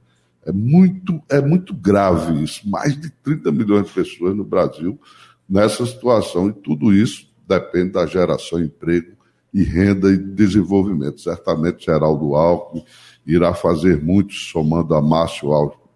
É 0.46 0.52
muito, 0.52 1.22
é 1.30 1.40
muito 1.40 1.74
grave 1.74 2.44
isso. 2.44 2.70
Mais 2.70 3.00
de 3.00 3.10
30 3.10 3.50
milhões 3.54 3.88
de 3.88 3.94
pessoas 3.94 4.36
no 4.36 4.44
Brasil 4.44 5.00
nessa 5.48 5.86
situação. 5.86 6.50
E 6.50 6.54
tudo 6.54 6.94
isso 6.94 7.26
depende 7.48 7.92
da 7.92 8.06
geração 8.06 8.60
de 8.60 8.66
emprego 8.66 9.14
e 9.54 9.64
renda 9.64 10.12
e 10.12 10.18
desenvolvimento. 10.18 11.22
Certamente 11.22 11.86
Geraldo 11.86 12.36
Alckmin 12.36 12.84
irá 13.26 13.54
fazer 13.54 14.04
muito, 14.04 14.34
somando 14.34 14.94
a 14.94 15.02
Márcio, 15.02 15.50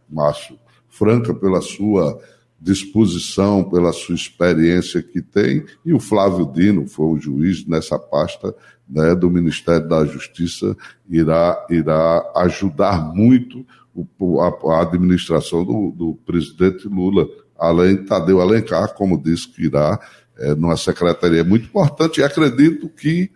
Márcio 0.10 0.58
Franca 0.88 1.34
pela 1.34 1.60
sua 1.60 2.18
disposição, 2.65 3.63
pela 3.63 3.93
sua 3.93 4.15
experiência 4.15 4.99
que 4.99 5.21
tem, 5.21 5.63
e 5.86 5.93
o 5.93 5.99
Flávio 5.99 6.51
Dino 6.51 6.88
foi 6.88 7.06
o 7.06 7.19
juiz 7.19 7.63
nessa 7.67 7.99
pasta 7.99 8.56
né, 8.89 9.13
do 9.13 9.30
Ministério 9.30 9.88
da 9.88 10.04
Justiça, 10.04 10.75
irá, 11.08 11.63
irá 11.69 12.23
ajudar 12.38 13.13
muito 13.13 13.63
o, 13.93 14.41
a, 14.41 14.47
a, 14.47 14.82
administração 14.82 15.63
do, 15.63 15.91
do, 15.91 16.19
presidente 16.25 16.88
Lula, 16.88 17.28
além 17.56 17.97
de 17.97 18.06
Tadeu 18.06 18.41
Alencar, 18.41 18.95
como 18.95 19.21
disse 19.21 19.47
que 19.47 19.65
irá 19.65 19.99
é, 20.39 20.56
numa 20.56 20.75
secretaria 20.75 21.43
muito 21.43 21.65
importante, 21.65 22.19
e 22.19 22.23
acredito 22.23 22.89
que, 22.89 23.30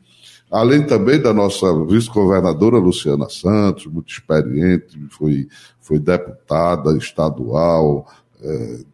além 0.50 0.88
também 0.88 1.22
da 1.22 1.32
nossa 1.32 1.68
vice-governadora 1.86 2.78
Luciana 2.78 3.30
Santos, 3.30 3.86
muito 3.86 4.12
experiente, 4.12 5.00
foi, 5.12 5.48
foi 5.80 6.00
deputada 6.00 6.98
estadual, 6.98 8.08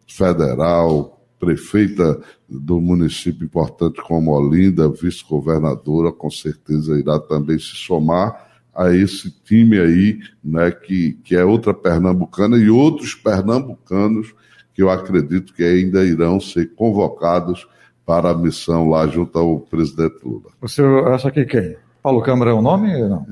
federal, 0.08 1.20
prefeita 1.38 2.18
do 2.48 2.80
município 2.80 3.44
importante 3.44 4.00
como 4.02 4.32
Olinda, 4.32 4.88
vice-governadora, 4.88 6.12
com 6.12 6.30
certeza 6.30 6.98
irá 6.98 7.18
também 7.18 7.58
se 7.58 7.74
somar 7.76 8.46
a 8.74 8.94
esse 8.94 9.30
time 9.42 9.78
aí, 9.78 10.18
né, 10.44 10.70
que, 10.70 11.14
que 11.24 11.34
é 11.34 11.44
outra 11.44 11.72
pernambucana 11.72 12.58
e 12.58 12.68
outros 12.68 13.14
pernambucanos 13.14 14.34
que 14.74 14.82
eu 14.82 14.90
acredito 14.90 15.54
que 15.54 15.64
ainda 15.64 16.04
irão 16.04 16.38
ser 16.38 16.74
convocados 16.74 17.66
para 18.04 18.30
a 18.30 18.36
missão 18.36 18.88
lá 18.90 19.06
junto 19.06 19.38
ao 19.38 19.60
presidente 19.60 20.16
Lula. 20.22 20.50
O 20.60 20.68
senhor 20.68 21.08
acha 21.08 21.30
que 21.30 21.46
quem? 21.46 21.76
Paulo 22.02 22.22
Câmara 22.22 22.50
é 22.50 22.54
o 22.54 22.60
nome 22.60 22.94
ou 23.02 23.08
não? 23.08 23.26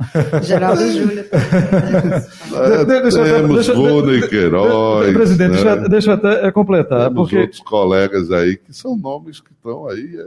Geraldo 0.42 0.90
Júlio 0.90 1.24
também. 1.24 2.86
deixa, 2.86 3.24
Temos 3.24 3.68
Rony 3.68 4.28
Queiroz. 4.28 5.12
Presidente, 5.12 5.50
né? 5.50 5.56
deixa, 5.56 5.88
deixa 5.88 6.12
até 6.14 6.46
é, 6.46 6.50
completar. 6.50 7.08
Temos 7.08 7.22
porque... 7.22 7.38
outros 7.38 7.60
colegas 7.60 8.30
aí 8.30 8.56
que 8.56 8.72
são 8.72 8.96
nomes 8.96 9.40
que 9.40 9.52
estão 9.52 9.88
aí 9.88 10.16
é, 10.16 10.26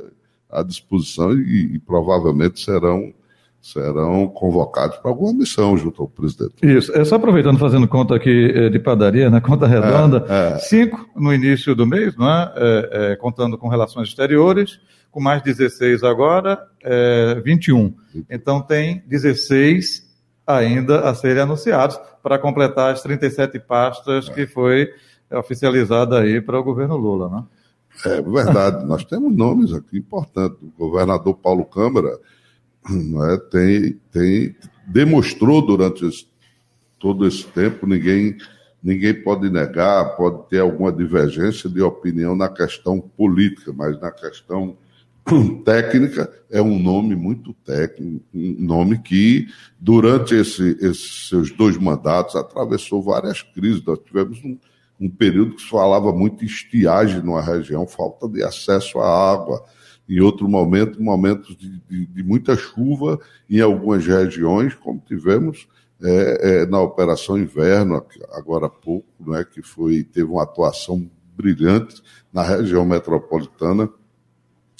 à 0.49 0.63
disposição 0.63 1.33
e, 1.33 1.75
e 1.75 1.79
provavelmente 1.79 2.59
serão 2.59 3.13
serão 3.61 4.27
convocados 4.27 4.97
para 4.97 5.09
alguma 5.09 5.31
missão 5.31 5.77
junto 5.77 6.01
ao 6.01 6.07
presidente. 6.09 6.55
Isso. 6.61 6.91
É 6.97 7.05
só 7.05 7.15
aproveitando, 7.15 7.57
fazendo 7.57 7.87
conta 7.87 8.13
aqui 8.13 8.51
é, 8.53 8.67
de 8.67 8.77
padaria, 8.77 9.29
né? 9.29 9.39
Conta 9.39 9.65
redonda. 9.65 10.25
É, 10.27 10.55
é. 10.55 10.59
Cinco 10.59 11.09
no 11.15 11.33
início 11.33 11.73
do 11.73 11.87
mês, 11.87 12.13
não 12.17 12.29
é? 12.29 12.53
é, 12.57 13.11
é 13.11 13.15
contando 13.15 13.57
com 13.57 13.69
relações 13.69 14.09
exteriores 14.09 14.81
com 15.13 15.21
mais 15.21 15.43
16 15.43 16.03
agora, 16.03 16.67
é, 16.83 17.39
21. 17.45 17.93
Então 18.27 18.59
tem 18.59 19.03
16 19.05 20.11
ainda 20.45 21.01
a 21.07 21.13
serem 21.13 21.43
anunciados 21.43 21.99
para 22.21 22.39
completar 22.39 22.91
as 22.91 23.03
37 23.03 23.59
pastas 23.59 24.27
que 24.27 24.47
foi 24.47 24.89
oficializada 25.31 26.19
aí 26.19 26.41
para 26.41 26.59
o 26.59 26.63
governo 26.63 26.97
Lula, 26.97 27.29
né? 27.29 27.43
É 28.07 28.21
verdade, 28.23 28.83
nós 28.89 29.05
temos 29.05 29.31
nomes 29.33 29.71
aqui 29.71 29.99
importantes. 29.99 30.57
O 30.63 30.71
governador 30.89 31.35
Paulo 31.35 31.63
Câmara 31.63 32.17
né, 32.89 33.37
tem, 33.51 33.99
tem, 34.11 34.55
demonstrou 34.87 35.63
durante 35.63 36.07
esse, 36.07 36.25
todo 36.99 37.27
esse 37.27 37.45
tempo, 37.45 37.85
ninguém, 37.85 38.35
ninguém 38.81 39.13
pode 39.13 39.47
negar, 39.47 40.15
pode 40.17 40.49
ter 40.49 40.59
alguma 40.59 40.91
divergência 40.91 41.69
de 41.69 41.83
opinião 41.83 42.35
na 42.35 42.49
questão 42.49 42.99
política, 42.99 43.71
mas 43.71 43.99
na 44.01 44.11
questão 44.11 44.75
técnica 45.63 46.31
é 46.49 46.61
um 46.61 46.77
nome 46.77 47.15
muito 47.15 47.53
técnico, 47.53 48.25
um 48.33 48.55
nome 48.59 48.99
que, 48.99 49.47
durante 49.79 50.35
esse, 50.35 50.77
esses 50.81 51.29
seus 51.29 51.51
dois 51.51 51.77
mandatos, 51.77 52.35
atravessou 52.35 53.01
várias 53.01 53.41
crises. 53.41 53.83
Nós 53.85 53.99
tivemos 53.99 54.43
um, 54.43 54.57
um 54.99 55.09
período 55.09 55.55
que 55.55 55.61
se 55.61 55.69
falava 55.69 56.11
muito 56.11 56.43
em 56.43 56.47
estiagem 56.47 57.21
numa 57.21 57.41
região, 57.41 57.87
falta 57.87 58.27
de 58.27 58.43
acesso 58.43 58.99
à 58.99 59.31
água. 59.33 59.63
Em 60.07 60.19
outro 60.19 60.47
momento, 60.49 61.01
momentos 61.01 61.55
de, 61.55 61.79
de, 61.89 62.05
de 62.05 62.23
muita 62.23 62.57
chuva 62.57 63.19
em 63.49 63.61
algumas 63.61 64.05
regiões, 64.05 64.73
como 64.73 65.01
tivemos 65.05 65.67
é, 66.03 66.63
é, 66.63 66.65
na 66.65 66.81
Operação 66.81 67.37
Inverno, 67.37 68.05
agora 68.33 68.65
há 68.65 68.69
pouco, 68.69 69.07
né, 69.25 69.45
que 69.49 69.61
foi, 69.61 70.03
teve 70.03 70.29
uma 70.29 70.43
atuação 70.43 71.09
brilhante 71.35 72.03
na 72.31 72.43
região 72.43 72.85
metropolitana, 72.85 73.89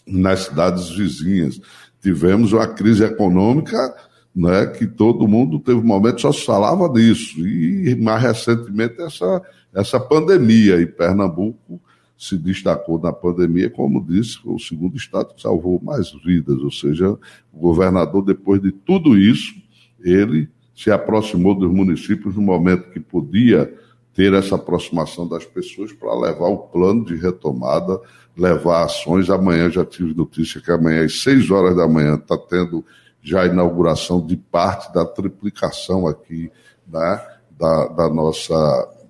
nas 0.06 0.42
cidades 0.42 0.90
vizinhas. 0.90 1.60
Tivemos 2.02 2.54
uma 2.54 2.68
crise 2.68 3.04
econômica 3.04 3.96
né, 4.36 4.66
que 4.66 4.88
todo 4.88 5.28
mundo 5.28 5.60
teve 5.60 5.80
um 5.80 5.84
momento 5.84 6.22
só 6.22 6.32
se 6.32 6.46
falava 6.46 6.90
disso. 6.90 7.40
E 7.48 7.96
mais 7.96 8.22
recentemente 8.22 9.02
essa, 9.02 9.42
essa 9.74 10.00
pandemia. 10.00 10.82
E 10.82 10.86
Pernambuco 10.86 11.80
se 12.18 12.38
destacou 12.38 13.00
na 13.00 13.12
pandemia, 13.12 13.70
como 13.70 14.04
disse, 14.04 14.38
foi 14.38 14.54
o 14.54 14.60
segundo 14.60 14.96
estado 14.96 15.34
que 15.34 15.42
salvou 15.42 15.80
mais 15.84 16.12
vidas. 16.24 16.58
Ou 16.60 16.72
seja, 16.72 17.10
o 17.52 17.60
governador, 17.60 18.24
depois 18.24 18.62
de 18.62 18.72
tudo 18.72 19.18
isso, 19.18 19.54
ele 20.00 20.50
se 20.76 20.90
aproximou 20.90 21.54
dos 21.54 21.72
municípios 21.72 22.36
no 22.36 22.42
momento 22.42 22.90
que 22.92 23.00
podia 23.00 23.72
ter 24.14 24.34
essa 24.34 24.56
aproximação 24.56 25.28
das 25.28 25.46
pessoas 25.46 25.92
para 25.92 26.14
levar 26.14 26.48
o 26.48 26.58
plano 26.58 27.04
de 27.06 27.16
retomada, 27.16 28.00
levar 28.38 28.86
ações. 28.86 29.30
Amanhã 29.30 29.70
já 29.70 29.84
tive 29.84 30.14
notícia 30.14 30.62
que 30.62 30.72
amanhã 30.72 31.04
às 31.04 31.22
6 31.22 31.50
horas 31.50 31.76
da 31.76 31.88
manhã 31.88 32.16
está 32.16 32.38
tendo 32.38 32.86
já 33.22 33.44
a 33.44 33.48
inauguração 33.48 34.26
de 34.26 34.36
parte 34.36 34.94
da 34.94 35.06
triplicação 35.06 36.08
aqui 36.08 36.52
né, 36.88 37.26
da, 37.58 37.88
da 37.88 38.10
nossa 38.10 38.54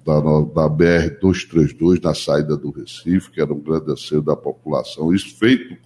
da, 0.05 0.19
da 0.19 0.69
BR-232 0.69 2.03
na 2.03 2.13
saída 2.13 2.57
do 2.57 2.71
Recife, 2.71 3.31
que 3.31 3.41
era 3.41 3.53
um 3.53 3.59
grande 3.59 3.91
anseio 3.91 4.21
da 4.21 4.35
população, 4.35 5.13
isso 5.13 5.37
feito 5.37 5.77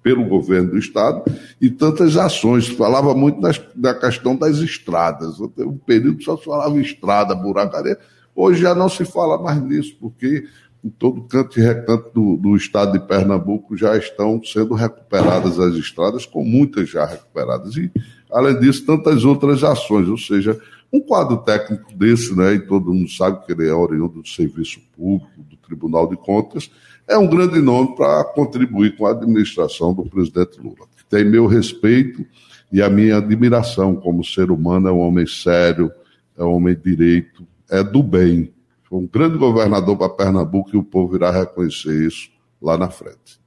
pelo 0.00 0.24
governo 0.26 0.72
do 0.72 0.78
Estado, 0.78 1.24
e 1.58 1.70
tantas 1.70 2.16
ações. 2.16 2.68
Falava 2.68 3.14
muito 3.14 3.40
nas, 3.40 3.60
da 3.74 3.94
questão 3.94 4.36
das 4.36 4.58
estradas. 4.58 5.40
Um 5.40 5.78
período 5.78 6.22
só 6.22 6.36
se 6.36 6.44
falava 6.44 6.78
estrada, 6.78 7.34
buracaria. 7.34 7.98
Hoje 8.34 8.62
já 8.62 8.74
não 8.74 8.88
se 8.88 9.04
fala 9.04 9.40
mais 9.40 9.62
nisso, 9.62 9.96
porque 10.00 10.44
em 10.84 10.90
todo 10.90 11.22
canto 11.22 11.58
e 11.58 11.62
recanto 11.62 12.10
do, 12.12 12.36
do, 12.36 12.56
estado 12.56 12.92
de 12.92 13.06
Pernambuco 13.06 13.74
já 13.76 13.96
estão 13.96 14.42
sendo 14.44 14.74
recuperadas 14.74 15.58
as 15.58 15.74
estradas, 15.76 16.26
com 16.26 16.44
muitas 16.44 16.90
já 16.90 17.06
recuperadas. 17.06 17.76
E, 17.76 17.90
além 18.30 18.60
disso, 18.60 18.84
tantas 18.84 19.24
outras 19.24 19.64
ações, 19.64 20.08
ou 20.08 20.18
seja, 20.18 20.60
um 20.92 21.00
quadro 21.00 21.38
técnico 21.38 21.92
desse, 21.94 22.36
né, 22.36 22.54
e 22.54 22.60
todo 22.60 22.92
mundo 22.92 23.08
sabe 23.10 23.44
que 23.46 23.52
ele 23.52 23.66
é 23.66 23.72
oriundo 23.72 24.20
do 24.20 24.28
serviço 24.28 24.78
público, 24.94 25.42
do 25.42 25.56
Tribunal 25.56 26.06
de 26.06 26.16
Contas, 26.16 26.70
é 27.08 27.16
um 27.16 27.26
grande 27.26 27.60
nome 27.60 27.96
para 27.96 28.22
contribuir 28.24 28.96
com 28.96 29.06
a 29.06 29.12
administração 29.12 29.94
do 29.94 30.04
presidente 30.04 30.60
Lula. 30.60 30.86
Tem 31.08 31.24
meu 31.24 31.46
respeito 31.46 32.24
e 32.70 32.82
a 32.82 32.90
minha 32.90 33.16
admiração 33.16 33.94
como 33.94 34.24
ser 34.24 34.50
humano, 34.50 34.88
é 34.88 34.92
um 34.92 35.00
homem 35.00 35.26
sério, 35.26 35.90
é 36.36 36.44
um 36.44 36.54
homem 36.54 36.74
de 36.74 36.82
direito, 36.82 37.46
é 37.78 37.84
do 37.84 38.02
bem 38.02 38.54
foi 38.94 38.98
um 38.98 39.08
grande 39.08 39.36
governador 39.36 39.96
para 39.96 40.08
Pernambuco 40.08 40.70
e 40.72 40.76
o 40.76 40.82
povo 40.82 41.16
irá 41.16 41.30
reconhecer 41.30 42.06
isso 42.06 42.30
lá 42.62 42.78
na 42.78 42.88
frente. 42.88 43.40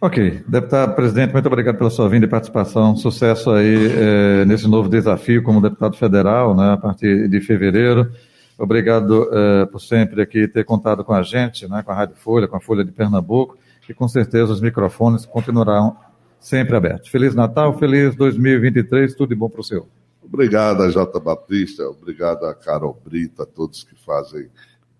Ok, 0.00 0.44
deputado 0.46 0.94
presidente, 0.94 1.32
muito 1.32 1.46
obrigado 1.46 1.78
pela 1.78 1.90
sua 1.90 2.08
vinda 2.08 2.26
e 2.26 2.28
participação. 2.28 2.94
Sucesso 2.94 3.50
aí 3.50 3.90
é, 3.90 4.44
nesse 4.44 4.68
novo 4.68 4.88
desafio 4.88 5.42
como 5.42 5.60
deputado 5.60 5.96
federal, 5.96 6.54
né, 6.54 6.72
a 6.72 6.76
partir 6.76 7.28
de 7.28 7.40
fevereiro. 7.40 8.12
Obrigado 8.58 9.28
é, 9.32 9.66
por 9.66 9.80
sempre 9.80 10.22
aqui 10.22 10.46
ter 10.46 10.64
contado 10.64 11.02
com 11.02 11.14
a 11.14 11.22
gente, 11.22 11.66
né, 11.66 11.82
com 11.82 11.90
a 11.90 11.94
Rádio 11.94 12.16
Folha, 12.16 12.46
com 12.46 12.56
a 12.56 12.60
Folha 12.60 12.84
de 12.84 12.92
Pernambuco, 12.92 13.56
e 13.88 13.94
com 13.94 14.06
certeza 14.06 14.52
os 14.52 14.60
microfones 14.60 15.24
continuarão 15.24 15.96
sempre 16.38 16.76
abertos. 16.76 17.08
Feliz 17.08 17.34
Natal, 17.34 17.76
feliz 17.78 18.14
2023, 18.14 19.14
tudo 19.14 19.30
de 19.30 19.34
bom 19.34 19.48
para 19.48 19.60
o 19.60 19.64
senhor. 19.64 19.86
Obrigado 20.34 20.82
a 20.82 20.90
Jota 20.90 21.20
Batista, 21.20 21.88
obrigado 21.88 22.44
a 22.46 22.52
Carol 22.52 23.00
Brito, 23.04 23.40
a 23.40 23.46
todos 23.46 23.84
que 23.84 23.94
fazem 23.94 24.48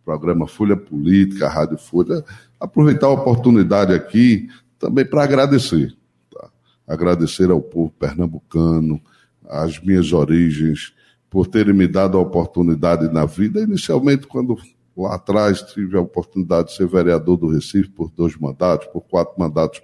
programa 0.04 0.46
Folha 0.46 0.76
Política, 0.76 1.48
Rádio 1.48 1.76
Folha, 1.76 2.24
aproveitar 2.60 3.08
a 3.08 3.10
oportunidade 3.10 3.92
aqui 3.92 4.48
também 4.78 5.04
para 5.04 5.24
agradecer. 5.24 5.92
Tá? 6.30 6.48
Agradecer 6.86 7.50
ao 7.50 7.60
povo 7.60 7.92
pernambucano, 7.98 9.02
às 9.48 9.80
minhas 9.80 10.12
origens, 10.12 10.94
por 11.28 11.48
terem 11.48 11.74
me 11.74 11.88
dado 11.88 12.16
a 12.16 12.20
oportunidade 12.20 13.12
na 13.12 13.24
vida, 13.24 13.60
inicialmente 13.60 14.28
quando 14.28 14.56
lá 14.96 15.16
atrás 15.16 15.62
tive 15.62 15.96
a 15.96 16.00
oportunidade 16.00 16.68
de 16.68 16.76
ser 16.76 16.86
vereador 16.86 17.36
do 17.36 17.48
Recife 17.48 17.88
por 17.88 18.10
dois 18.10 18.36
mandatos, 18.36 18.86
por 18.88 19.02
quatro 19.02 19.34
mandatos 19.38 19.80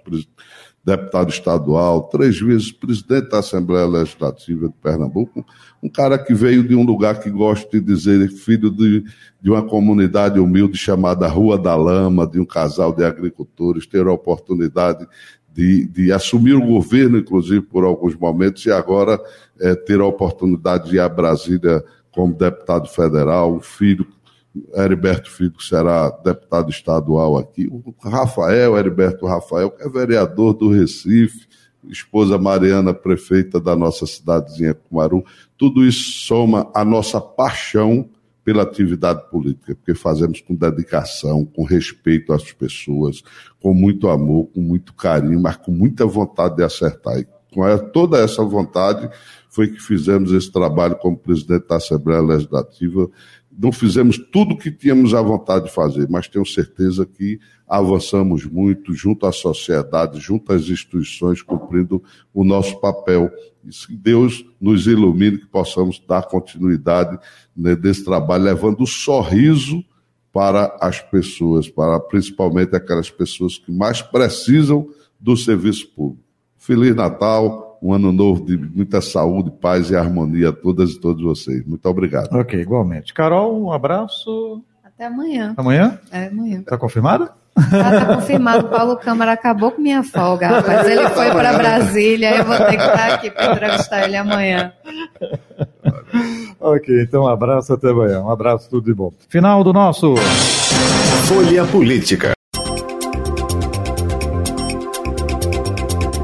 deputado 0.83 1.29
estadual, 1.29 2.03
três 2.03 2.39
vezes 2.39 2.71
presidente 2.71 3.29
da 3.29 3.39
Assembleia 3.39 3.85
Legislativa 3.85 4.67
de 4.67 4.73
Pernambuco, 4.81 5.45
um 5.81 5.87
cara 5.87 6.17
que 6.17 6.33
veio 6.33 6.67
de 6.67 6.75
um 6.75 6.83
lugar 6.83 7.19
que 7.19 7.29
gosto 7.29 7.69
de 7.69 7.79
dizer, 7.79 8.27
filho 8.29 8.71
de, 8.71 9.03
de 9.39 9.49
uma 9.49 9.61
comunidade 9.61 10.39
humilde 10.39 10.77
chamada 10.77 11.27
Rua 11.27 11.57
da 11.57 11.75
Lama, 11.75 12.25
de 12.25 12.39
um 12.39 12.45
casal 12.45 12.93
de 12.93 13.03
agricultores, 13.03 13.85
ter 13.85 14.07
a 14.07 14.11
oportunidade 14.11 15.07
de, 15.53 15.85
de 15.85 16.11
assumir 16.11 16.53
o 16.53 16.65
governo, 16.65 17.17
inclusive, 17.17 17.61
por 17.61 17.83
alguns 17.83 18.15
momentos, 18.15 18.65
e 18.65 18.71
agora 18.71 19.19
é, 19.59 19.75
ter 19.75 19.99
a 19.99 20.05
oportunidade 20.05 20.89
de 20.89 20.95
ir 20.95 20.99
a 20.99 21.09
Brasília 21.09 21.83
como 22.11 22.33
deputado 22.33 22.87
federal, 22.87 23.53
um 23.53 23.59
filho 23.59 24.07
Heriberto 24.73 25.29
que 25.29 25.63
será 25.63 26.09
deputado 26.09 26.69
estadual 26.69 27.37
aqui, 27.37 27.67
o 27.67 27.95
Rafael, 28.03 28.77
Heriberto 28.77 29.25
Rafael, 29.25 29.71
que 29.71 29.83
é 29.83 29.89
vereador 29.89 30.53
do 30.53 30.69
Recife, 30.69 31.47
esposa 31.89 32.37
Mariana, 32.37 32.93
prefeita 32.93 33.59
da 33.59 33.75
nossa 33.75 34.05
cidadezinha 34.05 34.73
Cumaru, 34.73 35.23
tudo 35.57 35.85
isso 35.85 36.25
soma 36.25 36.69
a 36.75 36.83
nossa 36.83 37.19
paixão 37.19 38.09
pela 38.43 38.63
atividade 38.63 39.29
política, 39.29 39.75
porque 39.75 39.93
fazemos 39.93 40.41
com 40.41 40.55
dedicação, 40.55 41.45
com 41.45 41.63
respeito 41.63 42.33
às 42.33 42.51
pessoas, 42.51 43.21
com 43.61 43.73
muito 43.73 44.09
amor, 44.09 44.47
com 44.47 44.59
muito 44.59 44.93
carinho, 44.93 45.39
mas 45.39 45.57
com 45.57 45.71
muita 45.71 46.05
vontade 46.05 46.55
de 46.55 46.63
acertar. 46.63 47.19
E 47.19 47.27
com 47.53 47.77
toda 47.91 48.17
essa 48.17 48.43
vontade 48.43 49.09
foi 49.49 49.67
que 49.67 49.79
fizemos 49.79 50.31
esse 50.31 50.51
trabalho 50.51 50.95
como 50.95 51.17
presidente 51.17 51.67
da 51.67 51.75
Assembleia 51.75 52.21
Legislativa 52.21 53.09
não 53.57 53.71
fizemos 53.71 54.17
tudo 54.17 54.53
o 54.53 54.57
que 54.57 54.71
tínhamos 54.71 55.13
a 55.13 55.21
vontade 55.21 55.65
de 55.65 55.71
fazer, 55.71 56.07
mas 56.09 56.27
tenho 56.27 56.45
certeza 56.45 57.05
que 57.05 57.39
avançamos 57.67 58.45
muito 58.45 58.93
junto 58.93 59.25
à 59.25 59.31
sociedade, 59.31 60.19
junto 60.19 60.51
às 60.51 60.67
instituições, 60.69 61.41
cumprindo 61.41 62.03
o 62.33 62.43
nosso 62.43 62.79
papel. 62.79 63.29
E 63.63 63.69
que 63.69 63.95
Deus 63.95 64.43
nos 64.59 64.87
ilumine, 64.87 65.37
que 65.37 65.47
possamos 65.47 66.01
dar 66.07 66.23
continuidade 66.23 67.19
né, 67.55 67.75
desse 67.75 68.03
trabalho, 68.03 68.43
levando 68.43 68.85
sorriso 68.85 69.83
para 70.33 70.77
as 70.81 70.99
pessoas, 70.99 71.69
para 71.69 71.99
principalmente 71.99 72.75
aquelas 72.75 73.09
pessoas 73.09 73.57
que 73.57 73.71
mais 73.71 74.01
precisam 74.01 74.87
do 75.19 75.37
serviço 75.37 75.87
público. 75.89 76.23
Feliz 76.57 76.95
Natal, 76.95 77.70
um 77.81 77.93
ano 77.93 78.11
novo 78.11 78.45
de 78.45 78.57
muita 78.57 79.01
saúde, 79.01 79.51
paz 79.59 79.89
e 79.89 79.95
harmonia 79.95 80.49
a 80.49 80.53
todas 80.53 80.91
e 80.91 80.99
todos 80.99 81.23
vocês. 81.23 81.65
Muito 81.65 81.85
obrigado. 81.87 82.31
Ok, 82.33 82.59
igualmente. 82.59 83.13
Carol, 83.13 83.59
um 83.63 83.71
abraço. 83.71 84.63
Até 84.83 85.05
amanhã. 85.05 85.53
Amanhã? 85.57 85.99
É, 86.11 86.27
amanhã. 86.27 86.59
Está 86.59 86.77
confirmado? 86.77 87.29
Está 87.57 88.05
tá 88.05 88.15
confirmado. 88.15 88.69
Paulo 88.69 88.95
Câmara 88.97 89.33
acabou 89.33 89.71
com 89.71 89.81
minha 89.81 90.03
folga, 90.03 90.63
mas 90.65 90.87
ele 90.87 91.09
foi 91.09 91.31
para 91.31 91.53
Brasília, 91.53 92.37
eu 92.37 92.45
vou 92.45 92.57
ter 92.57 92.77
que 92.77 92.83
estar 92.83 93.13
aqui 93.13 93.31
para 93.31 93.51
entrevistar 93.51 94.05
ele 94.05 94.15
amanhã. 94.15 94.71
ok, 96.59 97.03
então 97.03 97.23
um 97.23 97.27
abraço 97.27 97.73
até 97.73 97.89
amanhã. 97.89 98.21
Um 98.21 98.29
abraço, 98.29 98.69
tudo 98.69 98.85
de 98.85 98.93
bom. 98.93 99.11
Final 99.27 99.63
do 99.63 99.73
nosso 99.73 100.15
Folha 101.27 101.65
Política. 101.65 102.31